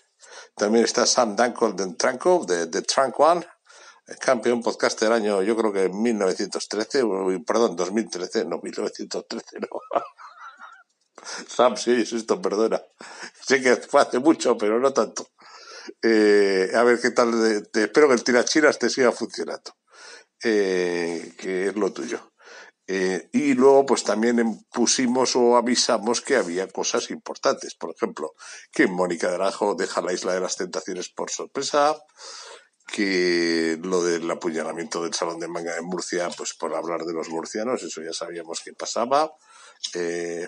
también 0.55 0.85
está 0.85 1.05
Sam 1.05 1.35
Dankle 1.35 1.73
de 1.73 1.93
Tranco, 1.95 2.45
de, 2.45 2.67
de 2.67 2.81
Trunk 2.81 3.19
One, 3.19 3.45
campeón 4.19 4.61
podcast 4.61 4.99
del 4.99 5.13
año, 5.13 5.41
yo 5.41 5.55
creo 5.55 5.71
que 5.71 5.83
en 5.83 6.01
1913, 6.01 7.03
uy, 7.03 7.43
perdón, 7.43 7.75
2013, 7.75 8.45
no, 8.45 8.59
1913, 8.61 9.59
no. 9.59 9.67
Sam, 11.47 11.77
sí, 11.77 11.91
es 12.01 12.13
esto, 12.13 12.41
perdona. 12.41 12.81
Sé 13.45 13.61
que 13.61 13.75
fue 13.75 14.01
hace 14.01 14.19
mucho, 14.19 14.57
pero 14.57 14.79
no 14.79 14.91
tanto. 14.91 15.27
Eh, 16.01 16.71
a 16.73 16.83
ver 16.83 16.99
qué 16.99 17.11
tal, 17.11 17.67
te 17.71 17.83
espero 17.83 18.07
que 18.07 18.13
el 18.13 18.23
tirachinas 18.23 18.79
te 18.79 18.89
siga 18.89 19.11
funcionando, 19.11 19.75
eh, 20.43 21.33
que 21.37 21.67
es 21.67 21.75
lo 21.75 21.91
tuyo. 21.91 22.30
Eh, 22.93 23.29
y 23.31 23.53
luego, 23.53 23.85
pues 23.85 24.03
también 24.03 24.37
em- 24.39 24.59
pusimos 24.69 25.37
o 25.37 25.55
avisamos 25.55 26.19
que 26.19 26.35
había 26.35 26.67
cosas 26.67 27.09
importantes. 27.09 27.73
Por 27.73 27.91
ejemplo, 27.95 28.33
que 28.69 28.87
Mónica 28.87 29.31
Naranjo 29.31 29.75
deja 29.75 30.01
la 30.01 30.11
isla 30.11 30.33
de 30.33 30.41
las 30.41 30.57
tentaciones 30.57 31.07
por 31.07 31.29
sorpresa, 31.31 31.95
que 32.93 33.79
lo 33.81 34.03
del 34.03 34.29
apuñalamiento 34.29 35.01
del 35.03 35.13
Salón 35.13 35.39
de 35.39 35.47
Manga 35.47 35.77
en 35.77 35.85
Murcia, 35.85 36.27
pues 36.35 36.53
por 36.53 36.75
hablar 36.75 37.05
de 37.05 37.13
los 37.13 37.29
murcianos, 37.29 37.81
eso 37.81 38.01
ya 38.01 38.11
sabíamos 38.11 38.59
que 38.59 38.73
pasaba. 38.73 39.31
Eh, 39.93 40.45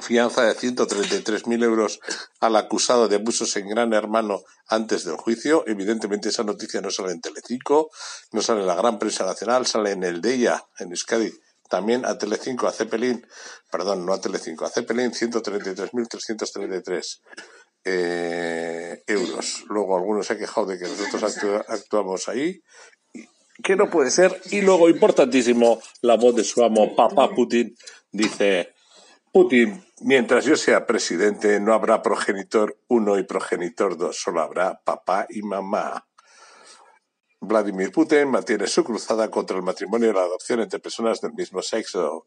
fianza 0.00 0.42
de 0.44 0.54
133.000 0.54 1.62
euros 1.64 2.00
al 2.40 2.56
acusado 2.56 3.08
de 3.08 3.16
abusos 3.16 3.54
en 3.56 3.68
Gran 3.68 3.92
Hermano 3.92 4.42
antes 4.68 5.04
del 5.04 5.16
juicio. 5.16 5.64
Evidentemente 5.66 6.28
esa 6.30 6.44
noticia 6.44 6.80
no 6.80 6.90
sale 6.90 7.12
en 7.12 7.20
Telecinco, 7.20 7.90
no 8.32 8.40
sale 8.42 8.60
en 8.62 8.66
la 8.68 8.74
gran 8.74 8.98
prensa 8.98 9.26
nacional, 9.26 9.66
sale 9.66 9.90
en 9.90 10.02
el 10.04 10.20
de 10.20 10.34
ella, 10.34 10.64
en 10.78 10.90
Euskadi. 10.90 11.32
También 11.68 12.04
a 12.04 12.18
Telecinco, 12.18 12.66
a 12.66 12.72
Cepelín, 12.72 13.24
perdón, 13.70 14.04
no 14.06 14.12
a 14.12 14.20
Telecinco, 14.20 14.64
a 14.66 14.70
Cepelín 14.70 15.12
133.333 15.12 17.20
eh, 17.84 19.02
euros. 19.06 19.64
Luego 19.68 19.96
algunos 19.96 20.26
se 20.26 20.32
ha 20.34 20.38
quejado 20.38 20.66
de 20.66 20.78
que 20.78 20.84
nosotros 20.88 21.22
actu- 21.22 21.64
actuamos 21.68 22.28
ahí. 22.28 22.60
Que 23.62 23.76
no 23.76 23.88
puede 23.90 24.10
ser. 24.10 24.40
Y 24.50 24.62
luego, 24.62 24.88
importantísimo, 24.88 25.80
la 26.00 26.16
voz 26.16 26.34
de 26.34 26.42
su 26.44 26.64
amo, 26.64 26.96
papá 26.96 27.30
Putin, 27.34 27.76
dice, 28.10 28.71
Putin, 29.32 29.82
mientras 30.02 30.44
yo 30.44 30.56
sea 30.56 30.84
presidente, 30.84 31.58
no 31.58 31.72
habrá 31.72 32.02
progenitor 32.02 32.78
uno 32.88 33.18
y 33.18 33.22
progenitor 33.22 33.96
dos, 33.96 34.20
solo 34.20 34.42
habrá 34.42 34.82
papá 34.84 35.26
y 35.30 35.40
mamá. 35.40 36.06
Vladimir 37.40 37.90
Putin 37.90 38.28
mantiene 38.28 38.66
su 38.66 38.84
cruzada 38.84 39.30
contra 39.30 39.56
el 39.56 39.62
matrimonio 39.62 40.10
y 40.10 40.12
la 40.12 40.20
adopción 40.20 40.60
entre 40.60 40.80
personas 40.80 41.22
del 41.22 41.32
mismo 41.32 41.62
sexo. 41.62 42.26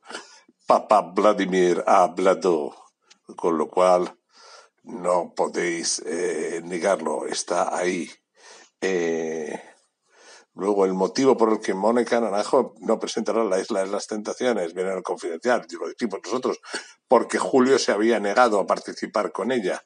Papá 0.66 1.02
Vladimir 1.14 1.84
ha 1.86 2.04
hablado, 2.04 2.76
con 3.36 3.56
lo 3.56 3.70
cual 3.70 4.18
no 4.84 5.32
podéis 5.36 6.00
eh, 6.08 6.62
negarlo, 6.64 7.28
está 7.28 7.78
ahí. 7.78 8.10
Eh, 8.82 9.62
luego, 10.56 10.86
el 10.86 10.94
motivo 10.94 11.38
por 11.38 11.52
el 11.52 11.60
que 11.60 11.74
Mónica 11.74 12.20
Naranjo 12.20 12.76
no 12.80 13.00
presentará 13.00 13.44
la 13.44 13.60
Isla 13.60 13.82
de 13.82 13.92
las 13.92 14.08
Tentaciones, 14.08 14.74
viene 14.74 14.92
en 14.92 14.98
el 14.98 15.04
confidencial, 15.04 15.66
lo 15.80 15.88
decimos 15.88 16.20
nosotros, 16.24 16.60
porque 17.08 17.38
Julio 17.38 17.78
se 17.78 17.92
había 17.92 18.20
negado 18.20 18.60
a 18.60 18.66
participar 18.66 19.32
con 19.32 19.52
ella. 19.52 19.84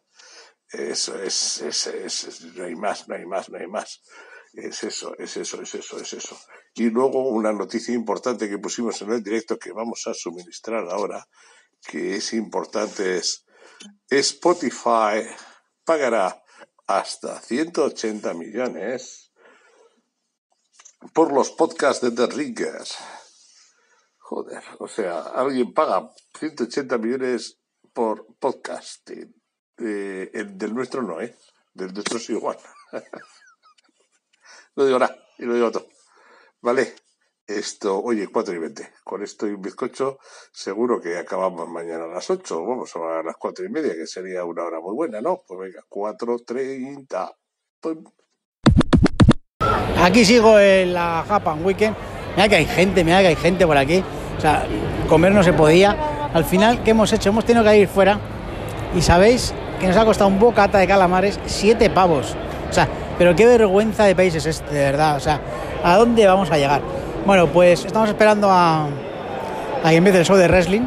Eso 0.71 1.19
es, 1.21 1.61
es, 1.61 1.87
es, 1.87 2.41
no 2.55 2.63
hay 2.63 2.75
más, 2.75 3.07
no 3.07 3.15
hay 3.15 3.25
más, 3.25 3.49
no 3.49 3.57
hay 3.57 3.67
más. 3.67 4.01
Es 4.53 4.83
eso, 4.83 5.15
es 5.17 5.37
eso, 5.37 5.61
es 5.61 5.75
eso, 5.75 5.99
es 5.99 6.13
eso. 6.13 6.37
Y 6.75 6.89
luego 6.89 7.27
una 7.27 7.51
noticia 7.51 7.93
importante 7.93 8.49
que 8.49 8.57
pusimos 8.57 9.01
en 9.01 9.11
el 9.11 9.23
directo 9.23 9.57
que 9.57 9.71
vamos 9.71 10.05
a 10.07 10.13
suministrar 10.13 10.87
ahora, 10.89 11.27
que 11.87 12.15
es 12.15 12.33
importante, 12.33 13.17
es 13.17 13.45
Spotify 14.09 15.27
pagará 15.83 16.43
hasta 16.85 17.39
180 17.39 18.33
millones 18.33 19.28
por 21.13 21.31
los 21.31 21.51
podcasts 21.51 22.01
de 22.03 22.11
The 22.11 22.27
Ringers. 22.27 22.97
Joder, 24.17 24.63
o 24.79 24.87
sea, 24.87 25.21
alguien 25.21 25.73
paga 25.73 26.11
180 26.37 26.97
millones 26.97 27.59
por 27.93 28.27
podcasting. 28.37 29.33
Eh, 29.77 30.29
el 30.33 30.57
del 30.57 30.75
nuestro 30.75 31.01
no, 31.01 31.21
¿eh? 31.21 31.35
Del 31.73 31.93
nuestro 31.93 32.17
es 32.17 32.29
igual. 32.29 32.57
lo 34.75 34.85
digo 34.85 34.95
ahora 34.95 35.17
y 35.37 35.45
lo 35.45 35.55
digo 35.55 35.71
todo. 35.71 35.87
Vale. 36.61 36.95
Esto, 37.47 37.99
oye, 37.99 38.27
4 38.27 38.53
y 38.53 38.57
20. 38.59 38.93
Con 39.03 39.23
esto 39.23 39.47
y 39.47 39.53
un 39.53 39.61
bizcocho, 39.63 40.19
seguro 40.51 41.01
que 41.01 41.17
acabamos 41.17 41.67
mañana 41.67 42.03
a 42.03 42.07
las 42.07 42.29
8. 42.29 42.63
Vamos 42.63 42.95
a 42.95 43.23
las 43.23 43.37
4 43.37 43.65
y 43.65 43.69
media, 43.69 43.95
que 43.95 44.05
sería 44.05 44.45
una 44.45 44.65
hora 44.65 44.79
muy 44.79 44.93
buena, 44.93 45.19
¿no? 45.19 45.41
Pues 45.47 45.59
venga, 45.59 45.83
4.30. 45.89 47.35
Aquí 50.01 50.23
sigo 50.23 50.57
en 50.57 50.93
la 50.93 51.25
Japan 51.27 51.63
Weekend. 51.63 51.95
Mira 52.35 52.47
que 52.47 52.55
hay 52.55 52.65
gente, 52.65 53.03
mira 53.03 53.19
que 53.19 53.27
hay 53.27 53.35
gente 53.35 53.67
por 53.67 53.77
aquí. 53.77 54.01
O 54.37 54.41
sea, 54.41 54.63
comer 55.09 55.33
no 55.33 55.43
se 55.43 55.51
podía. 55.51 55.95
Al 56.33 56.45
final, 56.45 56.81
¿qué 56.83 56.91
hemos 56.91 57.11
hecho? 57.11 57.29
Hemos 57.29 57.43
tenido 57.43 57.65
que 57.65 57.77
ir 57.77 57.87
fuera. 57.87 58.17
Y 58.95 59.01
sabéis 59.01 59.53
que 59.79 59.87
nos 59.87 59.97
ha 59.97 60.05
costado 60.05 60.29
un 60.29 60.39
bocata 60.39 60.77
de 60.77 60.87
calamares 60.87 61.37
7 61.45 61.89
pavos. 61.89 62.35
O 62.69 62.73
sea, 62.73 62.87
pero 63.17 63.35
qué 63.35 63.45
vergüenza 63.45 64.05
de 64.05 64.15
país 64.15 64.33
es 64.35 64.45
este, 64.45 64.73
de 64.73 64.79
verdad. 64.79 65.17
O 65.17 65.19
sea, 65.19 65.41
¿a 65.83 65.97
dónde 65.97 66.25
vamos 66.25 66.49
a 66.49 66.57
llegar? 66.57 66.81
Bueno, 67.25 67.47
pues 67.47 67.83
estamos 67.83 68.07
esperando 68.07 68.49
a, 68.49 68.85
a 69.83 69.89
quien 69.89 70.07
el 70.07 70.25
show 70.25 70.37
de 70.37 70.47
wrestling 70.47 70.83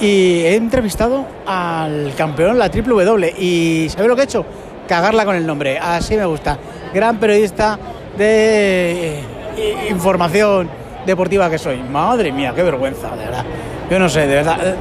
y 0.00 0.40
he 0.40 0.56
entrevistado 0.56 1.24
al 1.46 2.12
campeón, 2.16 2.58
la 2.58 2.68
triple 2.68 2.94
W. 2.94 3.32
¿Y 3.38 3.88
¿sabéis 3.90 4.08
lo 4.08 4.16
que 4.16 4.22
he 4.22 4.24
hecho? 4.24 4.44
Cagarla 4.88 5.24
con 5.24 5.36
el 5.36 5.46
nombre. 5.46 5.78
Así 5.78 6.16
me 6.16 6.24
gusta. 6.26 6.58
Gran 6.92 7.18
periodista 7.18 7.78
de 8.16 9.20
eh, 9.56 9.88
información 9.90 10.68
deportiva 11.06 11.50
que 11.50 11.58
soy. 11.58 11.78
Madre 11.82 12.32
mía, 12.32 12.52
qué 12.54 12.62
vergüenza, 12.62 13.10
de 13.16 13.24
verdad. 13.24 13.44
Yo 13.90 13.98
no 13.98 14.08
sé, 14.08 14.26
de 14.26 14.34
verdad. 14.36 14.58
Eh, 14.62 14.74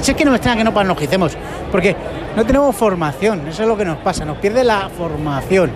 es 0.00 0.14
que 0.14 0.24
no 0.24 0.30
me 0.30 0.36
extraña 0.36 0.58
que 0.58 0.64
no 0.64 0.74
panojicemos, 0.74 1.36
porque 1.70 1.94
no 2.34 2.44
tenemos 2.44 2.74
formación, 2.74 3.46
eso 3.46 3.62
es 3.62 3.68
lo 3.68 3.76
que 3.76 3.84
nos 3.84 3.98
pasa, 3.98 4.24
nos 4.24 4.38
pierde 4.38 4.64
la 4.64 4.88
formación. 4.88 5.70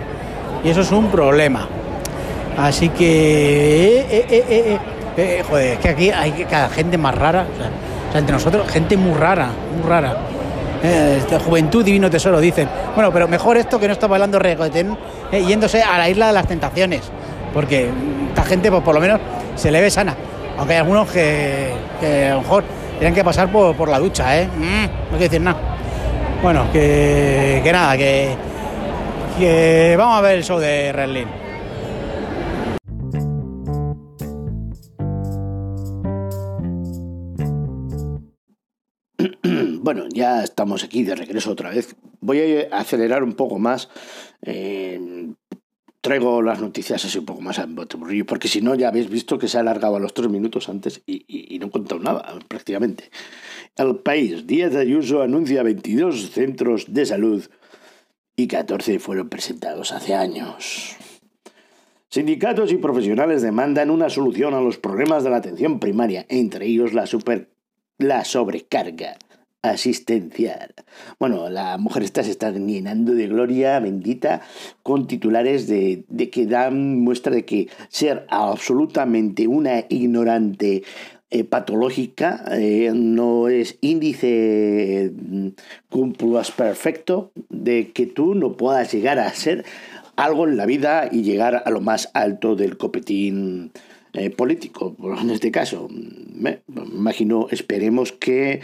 Y 0.64 0.71
eso 0.71 0.81
es 0.81 0.90
un 0.90 1.09
problema. 1.11 1.69
Así 2.59 2.88
que, 2.88 4.07
eh 4.19 4.78
joder, 5.49 5.75
es 5.75 5.78
que 5.78 5.88
aquí 5.88 6.11
hay 6.11 6.47
cada 6.49 6.69
gente 6.69 6.99
más 6.99 7.14
rara. 7.14 7.47
O 7.52 8.12
sea, 8.12 8.21
entre 8.21 8.33
nosotros, 8.33 8.69
gente 8.69 8.97
muy 8.97 9.14
rara, 9.14 9.49
muy 9.75 9.88
rara. 9.88 10.16
Este, 10.87 11.38
juventud, 11.38 11.85
divino 11.85 12.11
tesoro, 12.11 12.40
dicen. 12.40 12.69
Bueno, 12.95 13.12
pero 13.12 13.26
mejor 13.28 13.57
esto 13.57 13.81
que 13.81 13.87
no 13.87 13.93
está 13.93 14.07
bailando 14.07 14.38
reggaetón 14.38 14.97
yéndose 15.33 15.83
a 15.83 15.99
la 15.99 16.09
isla 16.09 16.28
de 16.28 16.33
las 16.33 16.47
tentaciones. 16.47 17.02
Porque 17.52 17.90
esta 18.28 18.45
gente, 18.45 18.71
pues 18.71 18.83
por 18.83 18.95
lo 18.95 19.00
menos, 19.00 19.21
se 19.57 19.71
le 19.71 19.81
ve 19.81 19.90
sana. 19.90 20.14
Aunque 20.59 20.75
hay 20.75 20.81
algunos 20.81 21.11
que, 21.11 21.73
a 22.02 22.35
lo 22.35 22.43
mejor 22.43 22.64
tienen 22.99 23.14
que 23.14 23.25
pasar 23.25 23.50
por, 23.50 23.88
la 23.88 23.99
ducha, 23.99 24.40
¿eh? 24.40 24.47
Mm, 24.47 24.85
no 24.85 25.11
quiero 25.11 25.19
decir 25.19 25.40
nada. 25.40 25.59
Bueno, 26.43 26.66
que, 26.73 27.69
nada, 27.73 27.97
que, 27.97 29.95
vamos 29.99 30.19
a 30.19 30.21
ver 30.21 30.37
el 30.37 30.45
show 30.45 30.59
de 30.59 30.93
Redlin. 30.93 31.46
Bueno, 39.97 40.11
ya 40.12 40.45
estamos 40.45 40.85
aquí 40.85 41.05
de 41.05 41.15
regreso 41.15 41.50
otra 41.50 41.71
vez. 41.71 41.97
Voy 42.21 42.38
a 42.71 42.76
acelerar 42.76 43.25
un 43.25 43.33
poco 43.33 43.59
más. 43.59 43.88
Eh, 44.43 45.33
traigo 46.03 46.43
las 46.43 46.61
noticias 46.61 47.03
así 47.03 47.17
un 47.17 47.25
poco 47.25 47.41
más 47.41 47.59
a 47.59 47.67
porque 48.26 48.47
si 48.47 48.61
no 48.61 48.75
ya 48.75 48.88
habéis 48.88 49.09
visto 49.09 49.38
que 49.38 49.49
se 49.49 49.57
ha 49.57 49.61
alargado 49.61 49.97
a 49.97 50.00
los 50.00 50.12
tres 50.12 50.29
minutos 50.29 50.69
antes 50.69 51.00
y, 51.07 51.57
no 51.59 51.69
he 51.69 51.71
contado 51.71 51.99
nada 51.99 52.38
prácticamente. 52.47 53.11
El 53.75 53.97
país, 54.00 54.47
Díaz 54.47 54.76
Ayuso 54.76 55.23
anuncia 55.23 55.62
22 55.62 56.31
centros 56.31 56.93
de 56.93 57.07
salud 57.07 57.47
y 58.37 58.49
14 58.49 58.99
fueron 58.99 59.31
presentados 59.31 59.93
hace 59.93 60.15
años. 60.15 60.95
Sindicatos 62.11 62.71
y 62.71 62.76
profesionales 62.76 63.41
demandan 63.41 63.91
una 63.91 64.11
solución 64.11 64.53
a 64.53 64.61
los 64.61 64.76
problemas 64.76 65.25
de 65.25 65.31
la 65.31 65.38
atención 65.38 65.81
primaria, 65.81 66.26
entre 66.29 66.67
ellos 66.67 66.93
la, 66.93 67.07
super, 67.07 67.49
la 67.97 68.26
sobrecarga 68.26 69.17
asistencial. 69.63 70.75
Bueno, 71.19 71.49
la 71.49 71.79
mujer 71.79 72.03
esta 72.03 72.23
se 72.23 72.31
está 72.31 72.51
llenando 72.51 73.13
de 73.13 73.27
gloria 73.27 73.81
bendita 73.81 74.43
con 74.83 75.07
titulares 75.07 75.67
de, 75.67 76.05
de, 76.09 76.31
que 76.31 76.47
dan 76.47 77.01
muestra 77.01 77.33
de 77.33 77.45
que 77.45 77.69
ser 77.89 78.27
absolutamente 78.31 79.49
una 79.49 79.85
ignorante 79.89 80.83
eh, 81.29 81.43
patológica 81.43 82.45
eh, 82.53 82.93
no 82.95 83.49
es 83.49 83.79
índice 83.81 85.11
mm, 85.13 85.49
cumplus 85.89 86.53
perfecto 86.53 87.33
de 87.49 87.91
que 87.91 88.07
tú 88.07 88.37
no 88.37 88.57
puedas 88.57 88.93
llegar 88.93 89.19
a 89.19 89.29
ser 89.35 89.65
algo 90.15 90.47
en 90.47 90.57
la 90.57 90.67
vida 90.67 91.09
y 91.11 91.23
llegar 91.23 91.65
a 91.67 91.71
lo 91.71 91.81
más 91.81 92.11
alto 92.15 92.55
del 92.55 92.77
copetín 92.77 93.73
eh, 94.13 94.31
político. 94.31 94.97
En 95.21 95.31
este 95.31 95.51
caso, 95.51 95.89
mm, 95.91 96.43
me 96.43 96.63
imagino, 96.69 97.49
esperemos 97.51 98.13
que 98.13 98.61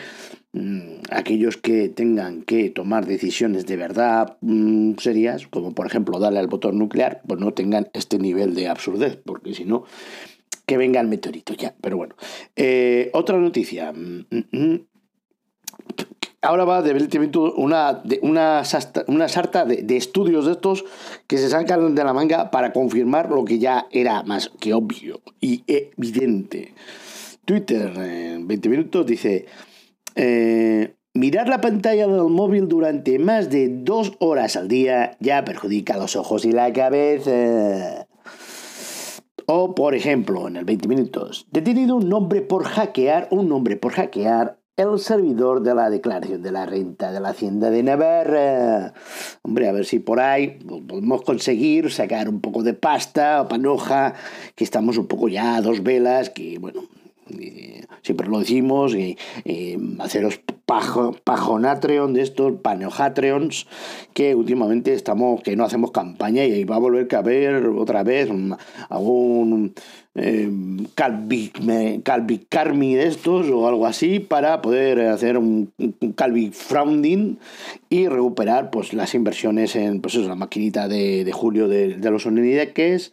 aquellos 1.11 1.57
que 1.57 1.89
tengan 1.89 2.43
que 2.43 2.69
tomar 2.69 3.07
decisiones 3.07 3.65
de 3.67 3.77
verdad 3.77 4.37
mm, 4.43 4.95
serias, 4.99 5.47
como 5.47 5.75
por 5.75 5.87
ejemplo 5.87 6.19
darle 6.19 6.41
al 6.41 6.49
botón 6.49 6.79
nuclear, 6.79 7.23
pues 7.27 7.41
no 7.41 7.55
tengan 7.55 7.89
este 7.95 8.19
nivel 8.19 8.55
de 8.55 8.69
absurdez, 8.69 9.17
porque 9.25 9.55
si 9.55 9.65
no, 9.65 9.85
que 10.67 10.77
venga 10.77 11.01
el 11.01 11.09
meteorito 11.09 11.55
ya. 11.55 11.75
Pero 11.81 11.97
bueno, 11.97 12.17
eh, 12.55 13.11
otra 13.15 13.39
noticia. 13.39 13.93
Mm, 13.93 14.81
ahora 16.43 16.65
va 16.65 16.83
de 16.83 16.93
una, 17.57 18.03
una, 18.21 18.63
una 19.07 19.29
sarta 19.29 19.65
de, 19.65 19.83
de, 19.83 19.97
estudios 19.97 20.45
de 20.45 20.53
estos 20.53 20.85
que 21.27 21.39
se 21.39 21.49
sacan 21.49 21.95
de 21.95 22.05
la 22.05 22.13
manga 22.13 22.51
para 22.51 22.75
confirmar 22.75 23.31
lo 23.31 23.45
que 23.45 23.59
ya 23.59 23.87
era 23.91 24.23
más 24.23 24.51
que 24.61 24.75
obvio 24.75 25.23
y 25.41 25.65
evidente. 25.67 26.75
Twitter 27.45 27.93
en 27.97 28.47
20 28.47 28.69
minutos 28.69 29.07
dice, 29.07 29.47
eh, 30.15 30.95
mirar 31.15 31.49
la 31.49 31.61
pantalla 31.61 32.07
del 32.07 32.29
móvil 32.29 32.69
durante 32.69 33.19
más 33.19 33.51
de 33.51 33.69
dos 33.69 34.13
horas 34.19 34.57
al 34.57 34.69
día 34.69 35.17
ya 35.21 35.45
perjudica 35.45 35.97
los 35.97 36.17
ojos 36.17 36.45
y 36.45 36.53
la 36.53 36.73
cabeza. 36.73 38.07
O, 39.47 39.75
por 39.75 39.95
ejemplo, 39.95 40.49
en 40.49 40.57
el 40.57 40.65
20 40.65 40.89
minutos, 40.89 41.47
detenido 41.51 41.97
un 41.97 42.09
nombre 42.09 42.43
por 42.43 42.65
hackear, 42.65 43.29
un 43.31 43.49
nombre 43.49 43.77
por 43.77 43.93
hackear 43.93 44.59
el 44.77 44.99
servidor 44.99 45.63
de 45.63 45.75
la 45.75 45.91
declaración 45.91 46.43
de 46.43 46.53
la 46.53 46.65
renta 46.65 47.13
de 47.13 47.21
la 47.21 47.31
Hacienda 47.31 47.71
de 47.71 47.83
Navarra. 47.83 48.95
Hombre, 49.43 49.69
a 49.69 49.73
ver 49.73 49.85
si 49.85 49.99
por 49.99 50.21
ahí 50.21 50.59
podemos 50.89 51.23
conseguir 51.23 51.91
sacar 51.91 52.29
un 52.29 52.41
poco 52.41 52.63
de 52.63 52.75
pasta 52.75 53.43
o 53.43 53.49
panoja, 53.49 54.15
que 54.55 54.65
estamos 54.65 54.97
un 54.97 55.07
poco 55.07 55.29
ya 55.29 55.57
a 55.57 55.61
dos 55.61 55.83
velas, 55.83 56.31
que 56.31 56.59
bueno, 56.59 56.85
siempre 58.03 58.29
lo 58.29 58.39
decimos, 58.39 58.95
y, 58.95 59.17
y 59.45 59.77
pajo, 60.67 61.17
pajonatreon 61.25 62.15
de 62.15 62.23
estos, 62.23 62.61
paneojatreons, 62.61 63.67
que 64.15 64.35
últimamente 64.35 64.95
estamos, 64.95 65.43
que 65.43 65.57
no 65.57 65.65
hacemos 65.65 65.91
campaña 65.91 66.45
y 66.45 66.65
va 66.65 66.77
a 66.77 66.81
volver 66.81 67.09
a 67.15 67.19
haber 67.19 67.67
otra 67.67 68.03
vez 68.03 68.29
algún 68.89 69.75
eh, 70.15 70.51
calvicarmi 72.03 72.95
de 72.95 73.07
estos 73.07 73.49
o 73.49 73.67
algo 73.67 73.87
así 73.87 74.21
para 74.21 74.61
poder 74.63 75.01
hacer 75.09 75.39
un, 75.39 75.73
un 75.79 76.13
calvi 76.13 76.53
y 77.89 78.09
recuperar 78.09 78.71
pues 78.71 78.93
las 78.93 79.15
inversiones 79.15 79.75
en 79.77 80.01
pues 80.01 80.15
eso, 80.15 80.29
la 80.29 80.35
maquinita 80.35 80.89
de, 80.89 81.25
de 81.25 81.33
julio 81.33 81.69
de, 81.69 81.97
de 81.97 82.11
los 82.11 82.27
Onideques 82.27 83.13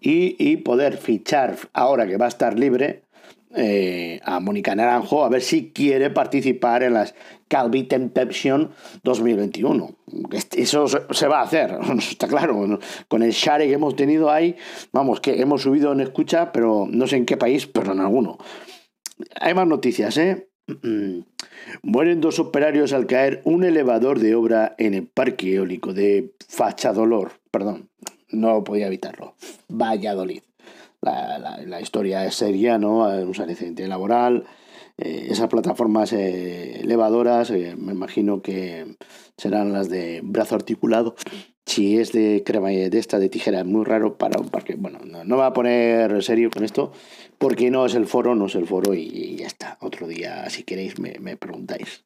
y, 0.00 0.36
y 0.38 0.58
poder 0.58 0.96
fichar 0.96 1.56
ahora 1.72 2.06
que 2.06 2.16
va 2.16 2.26
a 2.26 2.28
estar 2.28 2.58
libre 2.58 3.02
eh, 3.52 4.20
a 4.24 4.38
Mónica 4.38 4.76
Naranjo 4.76 5.24
a 5.24 5.28
ver 5.28 5.42
si 5.42 5.72
quiere 5.72 6.10
participar 6.10 6.84
en 6.84 6.94
las 6.94 7.14
Calvi 7.48 7.82
Temptation 7.84 8.70
2021. 9.02 9.90
Eso 10.56 10.86
se 10.86 11.26
va 11.26 11.40
a 11.40 11.42
hacer, 11.42 11.76
está 11.98 12.28
claro. 12.28 12.78
Con 13.08 13.22
el 13.22 13.32
share 13.32 13.66
que 13.66 13.72
hemos 13.72 13.96
tenido 13.96 14.30
ahí, 14.30 14.56
vamos, 14.92 15.20
que 15.20 15.40
hemos 15.40 15.62
subido 15.62 15.92
en 15.92 16.00
escucha, 16.00 16.52
pero 16.52 16.86
no 16.88 17.06
sé 17.06 17.16
en 17.16 17.26
qué 17.26 17.36
país, 17.36 17.66
pero 17.66 17.92
en 17.92 18.00
alguno. 18.00 18.38
Hay 19.40 19.54
más 19.54 19.66
noticias, 19.66 20.16
¿eh? 20.16 20.48
Mueren 21.82 22.20
dos 22.20 22.38
operarios 22.38 22.92
al 22.92 23.06
caer 23.06 23.42
un 23.44 23.64
elevador 23.64 24.20
de 24.20 24.36
obra 24.36 24.76
en 24.78 24.94
el 24.94 25.08
parque 25.08 25.56
eólico 25.56 25.92
de 25.92 26.34
Fachadolor. 26.48 27.32
Perdón, 27.50 27.90
no 28.28 28.62
podía 28.62 28.86
evitarlo. 28.86 29.34
Valladolid 29.68 30.42
la, 31.02 31.60
la, 31.66 31.80
historia 31.80 32.24
es 32.26 32.34
seria, 32.34 32.78
¿no? 32.78 33.08
Un 33.08 33.40
accidente 33.40 33.86
laboral. 33.88 34.44
Eh, 35.00 35.28
esas 35.30 35.48
plataformas 35.48 36.12
eh, 36.12 36.80
elevadoras, 36.80 37.50
eh, 37.50 37.74
me 37.78 37.92
imagino 37.92 38.42
que 38.42 38.96
serán 39.38 39.72
las 39.72 39.88
de 39.88 40.20
brazo 40.22 40.56
articulado. 40.56 41.14
Si 41.64 41.98
es 41.98 42.12
de 42.12 42.42
crema 42.44 42.68
de 42.68 42.98
esta 42.98 43.18
de 43.18 43.30
tijera, 43.30 43.60
es 43.60 43.66
muy 43.66 43.84
raro 43.84 44.18
para 44.18 44.38
un 44.38 44.50
parque. 44.50 44.74
Bueno, 44.76 44.98
no, 45.00 45.36
va 45.38 45.46
a 45.46 45.52
poner 45.54 46.22
serio 46.22 46.50
con 46.50 46.64
esto, 46.64 46.92
porque 47.38 47.70
no 47.70 47.86
es 47.86 47.94
el 47.94 48.06
foro, 48.06 48.34
no 48.34 48.46
es 48.46 48.54
el 48.56 48.66
foro 48.66 48.92
y, 48.92 49.36
ya 49.36 49.46
está. 49.46 49.78
Otro 49.80 50.06
día, 50.06 50.50
si 50.50 50.64
queréis, 50.64 50.98
me, 50.98 51.14
me, 51.20 51.36
preguntáis 51.36 52.02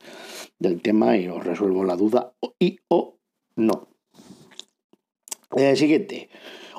del 0.61 0.81
tema 0.81 1.17
y 1.17 1.27
os 1.29 1.43
resuelvo 1.43 1.85
la 1.85 1.97
duda 1.97 2.35
y 2.61 2.79
o 2.89 3.17
no. 3.57 3.89
siguiente. 5.75 6.29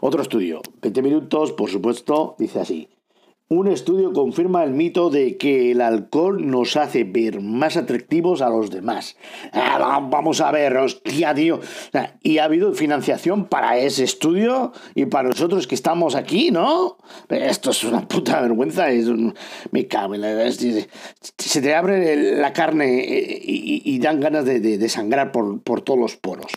Otro 0.01 0.21
estudio, 0.21 0.61
20 0.81 1.01
minutos, 1.01 1.51
por 1.53 1.69
supuesto, 1.69 2.35
dice 2.37 2.59
así. 2.59 2.89
Un 3.47 3.67
estudio 3.67 4.11
confirma 4.11 4.63
el 4.63 4.71
mito 4.71 5.11
de 5.11 5.37
que 5.37 5.69
el 5.69 5.81
alcohol 5.81 6.49
nos 6.49 6.75
hace 6.77 7.03
ver 7.03 7.41
más 7.41 7.77
atractivos 7.77 8.41
a 8.41 8.49
los 8.49 8.71
demás. 8.71 9.17
Ah, 9.53 9.99
vamos 10.01 10.41
a 10.41 10.49
ver, 10.49 10.75
hostia, 10.77 11.31
tío. 11.35 11.59
Y 12.23 12.39
ha 12.39 12.45
habido 12.45 12.73
financiación 12.73 13.45
para 13.45 13.77
ese 13.77 14.03
estudio 14.03 14.73
y 14.95 15.05
para 15.05 15.29
nosotros 15.29 15.67
que 15.67 15.75
estamos 15.75 16.15
aquí, 16.15 16.49
¿no? 16.49 16.97
Esto 17.29 17.69
es 17.69 17.83
una 17.83 18.07
puta 18.07 18.41
vergüenza. 18.41 18.89
Es 18.89 19.05
Me 19.69 19.87
en 19.91 20.21
la... 20.21 20.51
Se 20.51 21.61
te 21.61 21.75
abre 21.75 22.35
la 22.37 22.51
carne 22.51 22.97
eh, 22.97 23.41
y, 23.43 23.99
dan 23.99 24.21
ganas 24.21 24.45
de, 24.45 24.89
sangrar 24.89 25.31
por, 25.31 25.61
por 25.61 25.81
todos 25.81 25.99
los 25.99 26.15
poros. 26.15 26.51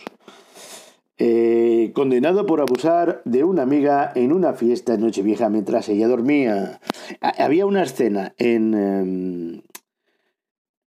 Eh, 1.21 1.91
condenado 1.93 2.45
por 2.45 2.61
abusar 2.61 3.21
de 3.25 3.43
una 3.43 3.63
amiga 3.63 4.09
en 4.15 4.31
una 4.31 4.53
fiesta 4.53 4.93
en 4.93 5.01
Nochevieja 5.01 5.49
mientras 5.49 5.89
ella 5.89 6.07
dormía. 6.07 6.79
Había 7.19 7.65
una 7.65 7.83
escena 7.83 8.33
en... 8.37 8.73
Em, 8.73 9.61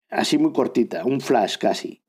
así 0.09 0.37
muy 0.37 0.51
cortita, 0.51 1.05
un 1.05 1.21
flash 1.21 1.57
casi, 1.57 2.01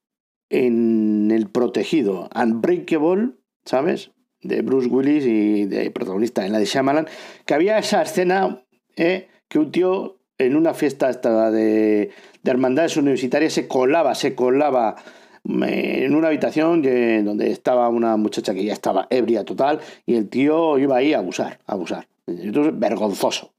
en 0.50 1.30
El 1.30 1.48
Protegido, 1.48 2.28
Unbreakable, 2.34 3.34
¿sabes? 3.64 4.10
De 4.42 4.62
Bruce 4.62 4.88
Willis 4.88 5.25
y 5.25 5.66
de 5.66 5.90
protagonista 5.92 6.44
en 6.44 6.52
la 6.52 6.58
de 6.58 6.64
Shyamalan, 6.64 7.06
que 7.46 7.54
había 7.54 7.78
esa 7.78 8.02
escena 8.02 8.64
eh, 8.96 9.28
que 9.48 9.60
un 9.60 9.70
tío 9.70 10.18
en 10.38 10.56
una 10.56 10.75
fiesta 10.75 11.08
esta 11.08 11.52
de, 11.52 12.10
de 12.42 12.50
hermandades 12.50 12.96
universitarias 12.96 13.52
se 13.52 13.68
colaba, 13.68 14.16
se 14.16 14.34
colaba 14.34 14.96
en 15.45 16.14
una 16.14 16.28
habitación 16.28 16.83
donde 16.83 17.50
estaba 17.50 17.88
una 17.88 18.16
muchacha 18.16 18.54
que 18.54 18.64
ya 18.64 18.73
estaba 18.73 19.06
ebria 19.10 19.45
total 19.45 19.80
y 20.06 20.15
el 20.15 20.28
tío 20.28 20.78
iba 20.78 20.97
ahí 20.97 21.15
a 21.15 21.19
abusar, 21.19 21.58
a 21.67 21.73
abusar. 21.73 22.08
Entonces, 22.26 22.78
vergonzoso. 22.78 23.52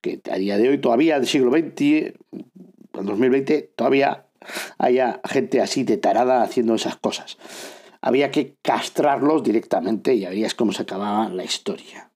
Que 0.00 0.20
a 0.30 0.36
día 0.36 0.56
de 0.56 0.68
hoy, 0.68 0.78
todavía 0.78 1.18
del 1.18 1.26
siglo 1.26 1.50
XX, 1.50 1.80
en 1.80 3.06
2020, 3.06 3.72
todavía 3.76 4.26
haya 4.78 5.20
gente 5.24 5.60
así 5.60 5.84
de 5.84 5.98
tarada 5.98 6.42
haciendo 6.42 6.74
esas 6.74 6.96
cosas. 6.96 7.38
Había 8.00 8.30
que 8.30 8.56
castrarlos 8.62 9.42
directamente 9.42 10.14
y 10.14 10.24
verías 10.24 10.54
cómo 10.54 10.72
se 10.72 10.82
acababa 10.82 11.28
la 11.28 11.44
historia. 11.44 12.10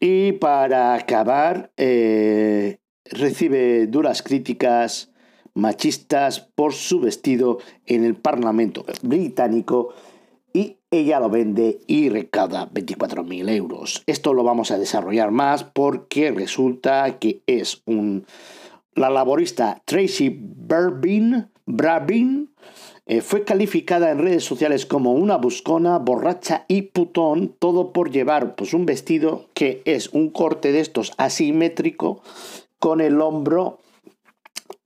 Y 0.00 0.32
para 0.32 0.94
acabar, 0.94 1.70
eh, 1.76 2.78
recibe 3.04 3.86
duras 3.86 4.22
críticas 4.22 5.10
machistas 5.56 6.40
por 6.40 6.72
su 6.72 7.00
vestido 7.00 7.58
en 7.86 8.04
el 8.04 8.14
Parlamento 8.14 8.84
británico 9.02 9.94
y 10.52 10.76
ella 10.90 11.18
lo 11.20 11.28
vende 11.28 11.80
y 11.86 12.08
recauda 12.08 12.70
24.000 12.70 13.50
euros. 13.50 14.02
Esto 14.06 14.32
lo 14.32 14.44
vamos 14.44 14.70
a 14.70 14.78
desarrollar 14.78 15.30
más 15.30 15.64
porque 15.64 16.30
resulta 16.30 17.18
que 17.18 17.42
es 17.46 17.82
un... 17.86 18.24
La 18.94 19.10
laborista 19.10 19.82
Tracy 19.84 20.34
Berbin, 20.40 21.50
Brabin 21.66 22.50
eh, 23.04 23.20
fue 23.20 23.44
calificada 23.44 24.10
en 24.10 24.18
redes 24.18 24.44
sociales 24.44 24.86
como 24.86 25.12
una 25.12 25.36
buscona, 25.36 25.98
borracha 25.98 26.64
y 26.68 26.82
putón, 26.82 27.54
todo 27.58 27.92
por 27.92 28.10
llevar 28.10 28.54
pues, 28.54 28.72
un 28.72 28.86
vestido 28.86 29.46
que 29.52 29.82
es 29.84 30.08
un 30.08 30.30
corte 30.30 30.72
de 30.72 30.80
estos 30.80 31.12
asimétrico 31.18 32.22
con 32.78 33.00
el 33.00 33.20
hombro 33.20 33.78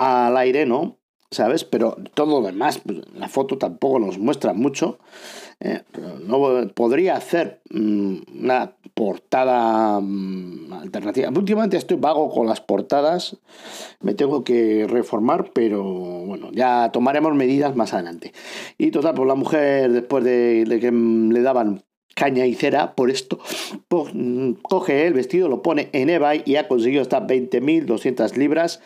al 0.01 0.37
aire, 0.39 0.65
¿no? 0.65 0.97
¿Sabes? 1.31 1.63
Pero 1.63 1.97
todo 2.15 2.41
lo 2.41 2.47
demás, 2.47 2.81
pues, 2.85 3.03
la 3.15 3.29
foto 3.29 3.57
tampoco 3.59 4.01
nos 4.01 4.19
muestra 4.19 4.53
mucho. 4.53 4.99
Eh, 5.61 5.83
no 6.27 6.41
podría 6.75 7.17
hacer 7.17 7.61
mm, 7.71 8.17
una 8.43 8.73
portada 8.95 10.01
mm, 10.01 10.73
alternativa. 10.73 11.29
Últimamente 11.29 11.77
estoy 11.77 11.99
vago 11.99 12.31
con 12.31 12.47
las 12.47 12.63
portadas, 12.63 13.37
me 14.01 14.15
tengo 14.15 14.43
que 14.43 14.87
reformar, 14.89 15.51
pero 15.53 15.85
bueno, 15.85 16.49
ya 16.53 16.91
tomaremos 16.93 17.35
medidas 17.35 17.77
más 17.77 17.93
adelante. 17.93 18.33
Y 18.79 18.91
total, 18.91 19.15
pues 19.15 19.29
la 19.29 19.35
mujer, 19.35 19.93
después 19.93 20.25
de, 20.25 20.65
de 20.65 20.81
que 20.81 20.91
le 20.91 21.43
daban 21.43 21.85
caña 22.21 22.45
y 22.45 22.55
cera 22.55 22.95
por 22.95 23.11
esto, 23.11 23.39
mm, 23.89 24.53
coge 24.61 25.07
el 25.07 25.15
vestido, 25.15 25.49
lo 25.49 25.63
pone 25.63 25.89
en 25.95 26.11
eBay 26.11 26.43
y 26.45 26.57
ha 26.57 26.69
conseguido 26.69 27.01
hasta 27.01 27.27
20.200 27.27 28.37
libras, 28.37 28.83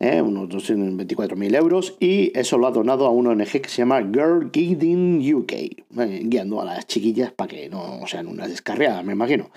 eh, 0.00 0.22
unos 0.22 0.48
224.000 0.48 1.54
euros, 1.54 1.96
y 2.00 2.32
eso 2.34 2.56
lo 2.56 2.66
ha 2.66 2.70
donado 2.70 3.04
a 3.04 3.10
una 3.10 3.28
ONG 3.28 3.60
que 3.60 3.68
se 3.68 3.82
llama 3.82 4.00
Girl 4.00 4.50
Guiding 4.50 5.34
UK, 5.34 5.52
eh, 5.52 5.76
guiando 6.24 6.62
a 6.62 6.64
las 6.64 6.86
chiquillas 6.86 7.30
para 7.30 7.48
que 7.48 7.68
no 7.68 8.06
sean 8.06 8.26
unas 8.26 8.48
descarriadas, 8.48 9.04
me 9.04 9.12
imagino. 9.12 9.50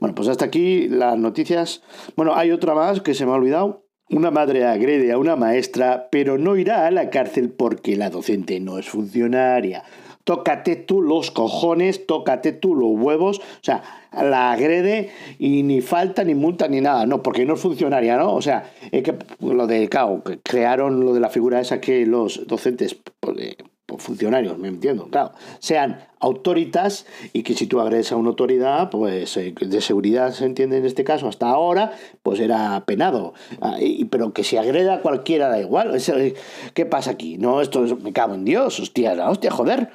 Bueno, 0.00 0.14
pues 0.14 0.28
hasta 0.28 0.46
aquí 0.46 0.88
las 0.88 1.18
noticias. 1.18 1.82
Bueno, 2.16 2.34
hay 2.34 2.50
otra 2.50 2.74
más 2.74 3.02
que 3.02 3.12
se 3.12 3.26
me 3.26 3.32
ha 3.32 3.34
olvidado. 3.34 3.84
Una 4.08 4.30
madre 4.30 4.64
agrede 4.64 5.12
a 5.12 5.18
una 5.18 5.36
maestra, 5.36 6.08
pero 6.10 6.38
no 6.38 6.56
irá 6.56 6.86
a 6.86 6.90
la 6.90 7.10
cárcel 7.10 7.50
porque 7.50 7.94
la 7.96 8.08
docente 8.08 8.58
no 8.58 8.78
es 8.78 8.88
funcionaria 8.88 9.84
tócate 10.24 10.76
tú 10.76 11.02
los 11.02 11.30
cojones, 11.30 12.06
tócate 12.06 12.52
tú 12.52 12.74
los 12.74 12.90
huevos, 12.90 13.38
o 13.38 13.62
sea, 13.62 13.82
la 14.12 14.52
agrede 14.52 15.10
y 15.38 15.62
ni 15.62 15.80
falta, 15.80 16.24
ni 16.24 16.34
multa, 16.34 16.68
ni 16.68 16.80
nada, 16.80 17.06
no, 17.06 17.22
porque 17.22 17.44
no 17.44 17.54
es 17.54 17.60
funcionaria, 17.60 18.16
¿no? 18.16 18.34
O 18.34 18.42
sea, 18.42 18.72
es 18.90 19.02
que 19.02 19.14
lo 19.40 19.66
de, 19.66 19.88
claro, 19.88 20.22
crearon 20.42 21.04
lo 21.04 21.14
de 21.14 21.20
la 21.20 21.30
figura 21.30 21.60
esa 21.60 21.80
que 21.80 22.06
los 22.06 22.46
docentes, 22.46 22.96
pues, 23.90 24.00
pues, 24.00 24.06
funcionarios, 24.06 24.56
me 24.56 24.68
entiendo, 24.68 25.08
claro, 25.10 25.32
sean 25.58 25.98
autoritas 26.20 27.06
y 27.32 27.42
que 27.42 27.54
si 27.54 27.66
tú 27.66 27.80
agredes 27.80 28.12
a 28.12 28.16
una 28.16 28.28
autoridad, 28.28 28.88
pues 28.88 29.36
eh, 29.36 29.52
de 29.58 29.80
seguridad 29.80 30.32
se 30.32 30.44
entiende 30.44 30.78
en 30.78 30.86
este 30.86 31.02
caso, 31.02 31.26
hasta 31.26 31.48
ahora, 31.48 31.92
pues 32.22 32.38
era 32.38 32.84
penado. 32.86 33.34
Ah, 33.60 33.78
pero 34.10 34.32
que 34.32 34.44
si 34.44 34.56
agreda 34.56 34.94
a 34.94 35.00
cualquiera 35.00 35.48
da 35.48 35.58
igual. 35.58 35.92
Eh, 35.96 36.34
¿Qué 36.72 36.86
pasa 36.86 37.10
aquí? 37.10 37.36
No, 37.36 37.60
esto 37.60 37.82
me 38.00 38.12
cago 38.12 38.34
en 38.34 38.44
Dios, 38.44 38.78
hostia, 38.78 39.28
hostia, 39.28 39.50
joder. 39.50 39.90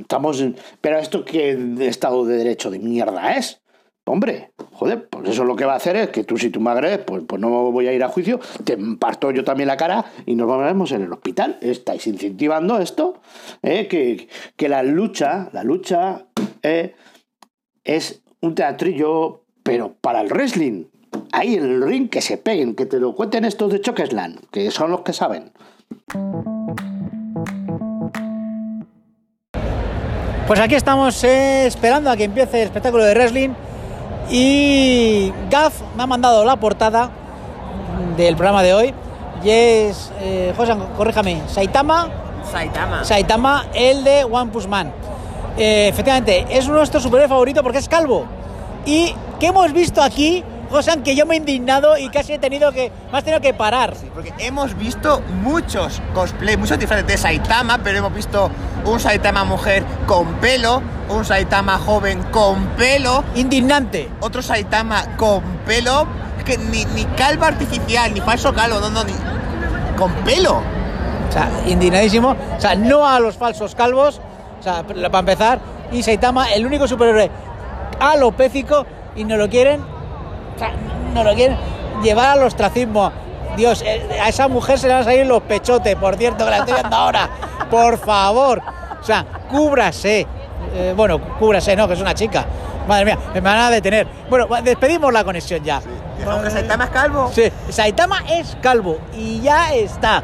Estamos 0.00 0.40
en... 0.40 0.56
Pero 0.80 0.98
esto 0.98 1.24
qué 1.24 1.58
Estado 1.80 2.24
de 2.24 2.36
Derecho 2.38 2.70
de 2.70 2.78
mierda 2.78 3.36
es. 3.36 3.59
Hombre, 4.12 4.50
joder, 4.72 5.08
pues 5.08 5.28
eso 5.28 5.44
lo 5.44 5.54
que 5.54 5.64
va 5.64 5.74
a 5.74 5.76
hacer 5.76 5.94
es 5.94 6.08
que 6.08 6.24
tú 6.24 6.36
si 6.36 6.50
tú 6.50 6.58
me 6.58 6.72
agredes, 6.72 6.98
pues, 6.98 7.22
pues 7.28 7.40
no 7.40 7.70
voy 7.70 7.86
a 7.86 7.92
ir 7.92 8.02
a 8.02 8.08
juicio, 8.08 8.40
te 8.64 8.76
parto 8.98 9.30
yo 9.30 9.44
también 9.44 9.68
la 9.68 9.76
cara 9.76 10.04
y 10.26 10.34
nos 10.34 10.48
vamos 10.48 10.90
en 10.90 11.02
el 11.02 11.12
hospital. 11.12 11.58
Estáis 11.60 12.08
incentivando 12.08 12.80
esto, 12.80 13.20
¿eh? 13.62 13.86
que, 13.86 14.68
la 14.68 14.82
lucha, 14.82 15.48
la 15.52 15.62
lucha 15.62 16.26
eh, 16.64 16.96
es 17.84 18.20
un 18.40 18.56
teatrillo, 18.56 19.44
pero 19.62 19.94
para 20.00 20.22
el 20.22 20.28
wrestling. 20.28 20.86
ahí 21.30 21.54
en 21.54 21.62
el 21.62 21.80
ring 21.80 22.08
que 22.08 22.20
se 22.20 22.36
peguen, 22.36 22.74
que 22.74 22.86
te 22.86 22.98
lo 22.98 23.14
cuenten 23.14 23.44
estos 23.44 23.70
de 23.70 23.80
Chokesland, 23.80 24.40
que 24.50 24.72
son 24.72 24.90
los 24.90 25.02
que 25.02 25.12
saben. 25.12 25.52
Pues 30.48 30.58
aquí 30.58 30.74
estamos 30.74 31.22
eh, 31.22 31.68
esperando 31.68 32.10
a 32.10 32.16
que 32.16 32.24
empiece 32.24 32.60
el 32.60 32.66
espectáculo 32.66 33.04
de 33.04 33.14
wrestling 33.14 33.50
y 34.30 35.32
Gaff 35.50 35.74
me 35.96 36.04
ha 36.04 36.06
mandado 36.06 36.44
la 36.44 36.56
portada 36.56 37.10
del 38.16 38.36
programa 38.36 38.62
de 38.62 38.74
hoy 38.74 38.94
y 39.42 39.50
es, 39.50 40.12
eh, 40.20 40.54
José, 40.56 40.74
corríjame, 40.96 41.42
Saitama, 41.48 42.08
Saitama. 42.50 43.04
Saitama, 43.04 43.66
el 43.74 44.04
de 44.04 44.24
One 44.24 44.50
Punch 44.50 44.66
Man. 44.66 44.92
Eh, 45.56 45.88
efectivamente, 45.88 46.46
es 46.50 46.64
uno 46.64 46.74
de 46.74 46.80
nuestros 46.80 47.02
superhéroes 47.02 47.30
favoritos 47.30 47.62
porque 47.62 47.78
es 47.78 47.88
calvo. 47.88 48.26
Y 48.84 49.14
que 49.38 49.46
hemos 49.46 49.72
visto 49.72 50.02
aquí, 50.02 50.44
José, 50.70 51.00
que 51.02 51.14
yo 51.14 51.26
me 51.26 51.34
he 51.34 51.38
indignado 51.38 51.96
y 51.96 52.08
casi 52.08 52.32
he 52.32 52.38
tenido 52.38 52.72
que, 52.72 52.90
me 53.10 53.18
has 53.18 53.24
tenido 53.24 53.40
que 53.40 53.54
parar. 53.54 53.94
Porque 54.14 54.32
hemos 54.38 54.76
visto 54.76 55.22
muchos 55.42 56.00
cosplay, 56.14 56.56
muchos 56.56 56.78
diferentes 56.78 57.16
de 57.16 57.22
Saitama, 57.22 57.78
pero 57.78 57.98
hemos 57.98 58.14
visto 58.14 58.50
un 58.84 58.98
Saitama 59.00 59.44
mujer 59.44 59.84
con 60.06 60.26
pelo, 60.34 60.82
un 61.10 61.24
Saitama 61.24 61.78
joven 61.78 62.22
con 62.30 62.66
pelo, 62.76 63.24
Indignante. 63.34 64.10
otro 64.20 64.42
Saitama 64.42 65.16
con 65.16 65.42
pelo, 65.66 66.06
que 66.44 66.56
ni, 66.58 66.84
calvo 67.16 67.44
artificial, 67.44 68.12
ni 68.14 68.20
falso 68.20 68.52
calvo, 68.54 68.80
no, 68.80 68.90
no, 68.90 69.04
ni. 69.04 69.12
con 69.96 70.12
pelo. 70.24 70.62
O 71.28 71.32
sea, 71.32 71.48
indignadísimo. 71.66 72.36
O 72.56 72.60
sea, 72.60 72.74
no 72.74 73.06
a 73.06 73.20
los 73.20 73.36
falsos 73.36 73.74
calvos. 73.74 74.20
O 74.58 74.62
sea, 74.62 74.82
para 74.82 75.18
empezar. 75.20 75.60
Y 75.92 76.02
Saitama, 76.02 76.52
el 76.52 76.66
único 76.66 76.88
superhéroe 76.88 77.30
alopécico 78.00 78.86
y 79.14 79.24
no 79.24 79.36
lo 79.36 79.48
quieren. 79.48 79.80
O 79.80 80.58
sea, 80.58 80.72
no 81.14 81.22
lo 81.22 81.34
quieren 81.34 81.56
llevar 82.02 82.38
al 82.38 82.44
ostracismo. 82.44 83.12
Dios, 83.56 83.82
eh, 83.84 84.18
a 84.22 84.28
esa 84.28 84.48
mujer 84.48 84.78
se 84.78 84.86
le 84.86 84.94
van 84.94 85.02
a 85.02 85.04
salir 85.04 85.26
los 85.26 85.42
pechotes, 85.42 85.96
por 85.96 86.16
cierto, 86.16 86.44
que 86.44 86.50
la 86.50 86.58
estoy 86.58 86.74
viendo 86.74 86.96
ahora. 86.96 87.28
Por 87.70 87.98
favor. 87.98 88.62
O 89.00 89.04
sea, 89.04 89.24
cúbrase. 89.48 90.26
Eh, 90.74 90.94
bueno, 90.96 91.20
cúbrase, 91.38 91.74
no, 91.76 91.86
que 91.88 91.94
es 91.94 92.00
una 92.00 92.14
chica. 92.14 92.46
Madre 92.86 93.04
mía, 93.04 93.18
me 93.34 93.40
van 93.40 93.58
a 93.58 93.70
detener. 93.70 94.06
Bueno, 94.28 94.46
despedimos 94.62 95.12
la 95.12 95.24
conexión 95.24 95.62
ya. 95.62 95.80
Aunque 96.26 96.50
Saitama 96.50 96.84
es 96.84 96.90
calvo. 96.90 97.30
Sí, 97.34 97.50
Saitama 97.70 98.22
es 98.28 98.56
calvo 98.60 98.98
y 99.16 99.40
ya 99.40 99.72
está. 99.74 100.22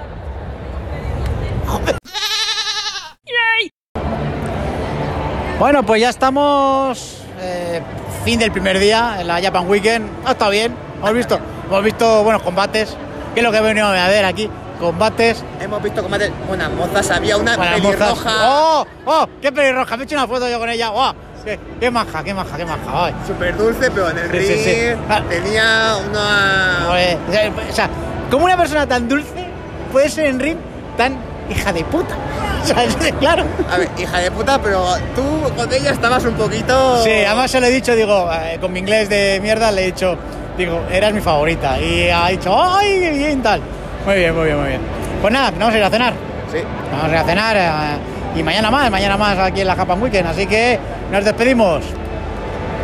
Bueno, 5.58 5.82
pues 5.84 6.00
ya 6.00 6.10
estamos. 6.10 7.22
eh, 7.40 7.80
fin 8.24 8.38
del 8.38 8.50
primer 8.50 8.78
día 8.78 9.16
en 9.20 9.26
la 9.26 9.40
Japan 9.40 9.68
Weekend. 9.68 10.08
Ha 10.26 10.32
estado 10.32 10.50
bien. 10.50 10.74
Hemos 10.98 11.12
visto, 11.14 11.38
hemos 11.66 11.82
visto 11.82 12.22
buenos 12.24 12.42
combates. 12.42 12.96
¿Qué 13.34 13.40
es 13.40 13.44
lo 13.44 13.52
que 13.52 13.58
he 13.58 13.62
venido 13.62 13.86
a 13.86 14.08
ver 14.08 14.24
aquí? 14.24 14.50
Combates. 14.80 15.42
Hemos 15.60 15.82
visto 15.82 16.02
combates, 16.02 16.30
buenas 16.46 16.70
mozas, 16.70 17.10
había 17.10 17.36
una 17.36 17.56
mozas. 17.56 17.74
pelirroja. 17.74 18.30
¡Oh! 18.42 18.86
¡Oh! 19.06 19.26
¡Qué 19.40 19.50
pelirroja! 19.52 19.96
Me 19.96 20.02
he 20.02 20.04
hecho 20.04 20.16
una 20.16 20.26
foto 20.26 20.48
yo 20.48 20.58
con 20.58 20.68
ella. 20.68 20.90
¡Oh! 20.92 21.12
¡Qué, 21.44 21.58
qué 21.80 21.90
maja, 21.90 22.22
qué 22.24 22.34
maja, 22.34 22.56
qué 22.56 22.64
maja! 22.64 22.80
¡Ay! 22.92 23.14
Súper 23.26 23.56
dulce, 23.56 23.90
pero 23.90 24.10
en 24.10 24.18
el 24.18 24.30
Sí, 24.30 24.36
ring 24.36 24.64
sí. 24.64 25.00
Ah. 25.08 25.22
tenía 25.28 25.96
una. 26.08 26.84
Joder, 26.88 27.18
o 27.28 27.32
sea, 27.32 27.50
o 27.70 27.72
sea, 27.72 27.90
¿cómo 28.30 28.44
una 28.44 28.56
persona 28.56 28.86
tan 28.86 29.08
dulce 29.08 29.46
puede 29.92 30.10
ser 30.10 30.26
en 30.26 30.40
ring 30.40 30.58
tan 30.96 31.16
hija 31.48 31.72
de 31.72 31.84
puta? 31.84 32.14
Claro. 33.20 33.44
A 33.70 33.78
ver, 33.78 33.88
hija 33.96 34.18
de 34.18 34.30
puta, 34.32 34.60
pero 34.60 34.84
tú 35.14 35.22
con 35.56 35.72
ella 35.72 35.92
estabas 35.92 36.24
un 36.24 36.34
poquito. 36.34 37.02
Sí, 37.04 37.10
además 37.24 37.50
se 37.50 37.60
lo 37.60 37.66
he 37.66 37.70
dicho, 37.70 37.94
digo, 37.94 38.28
eh, 38.32 38.58
con 38.60 38.72
mi 38.72 38.80
inglés 38.80 39.08
de 39.08 39.38
mierda 39.40 39.70
le 39.70 39.82
he 39.84 39.86
dicho, 39.86 40.16
digo, 40.58 40.82
eras 40.90 41.12
mi 41.12 41.20
favorita. 41.20 41.80
Y 41.80 42.10
ha 42.10 42.26
dicho, 42.26 42.52
¡ay, 42.60 42.98
qué 43.00 43.10
bien 43.12 43.42
tal! 43.42 43.60
Muy 44.06 44.14
bien, 44.14 44.34
muy 44.36 44.44
bien, 44.44 44.56
muy 44.56 44.68
bien. 44.68 44.80
Pues 45.20 45.32
nada, 45.32 45.50
vamos 45.50 45.74
a 45.74 45.78
ir 45.78 45.82
a 45.84 45.90
cenar. 45.90 46.12
Sí. 46.52 46.58
Vamos 46.92 47.06
a 47.06 47.08
ir 47.08 47.16
a 47.16 47.24
cenar 47.24 47.56
eh, 47.56 48.38
y 48.38 48.42
mañana 48.44 48.70
más, 48.70 48.88
mañana 48.88 49.16
más 49.16 49.36
aquí 49.36 49.62
en 49.62 49.66
la 49.66 49.74
Japan 49.74 50.00
Weekend. 50.00 50.28
Así 50.28 50.46
que 50.46 50.78
nos 51.10 51.24
despedimos. 51.24 51.82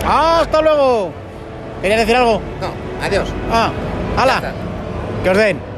¡Hasta 0.05 0.61
luego! 0.61 1.13
¿Querías 1.81 2.01
decir 2.01 2.17
algo? 2.17 2.41
No, 2.61 3.07
adiós. 3.07 3.29
Ah, 3.53 3.71
¡hala! 4.17 4.53
Que 5.23 5.31
os 5.31 5.37
den. 5.37 5.72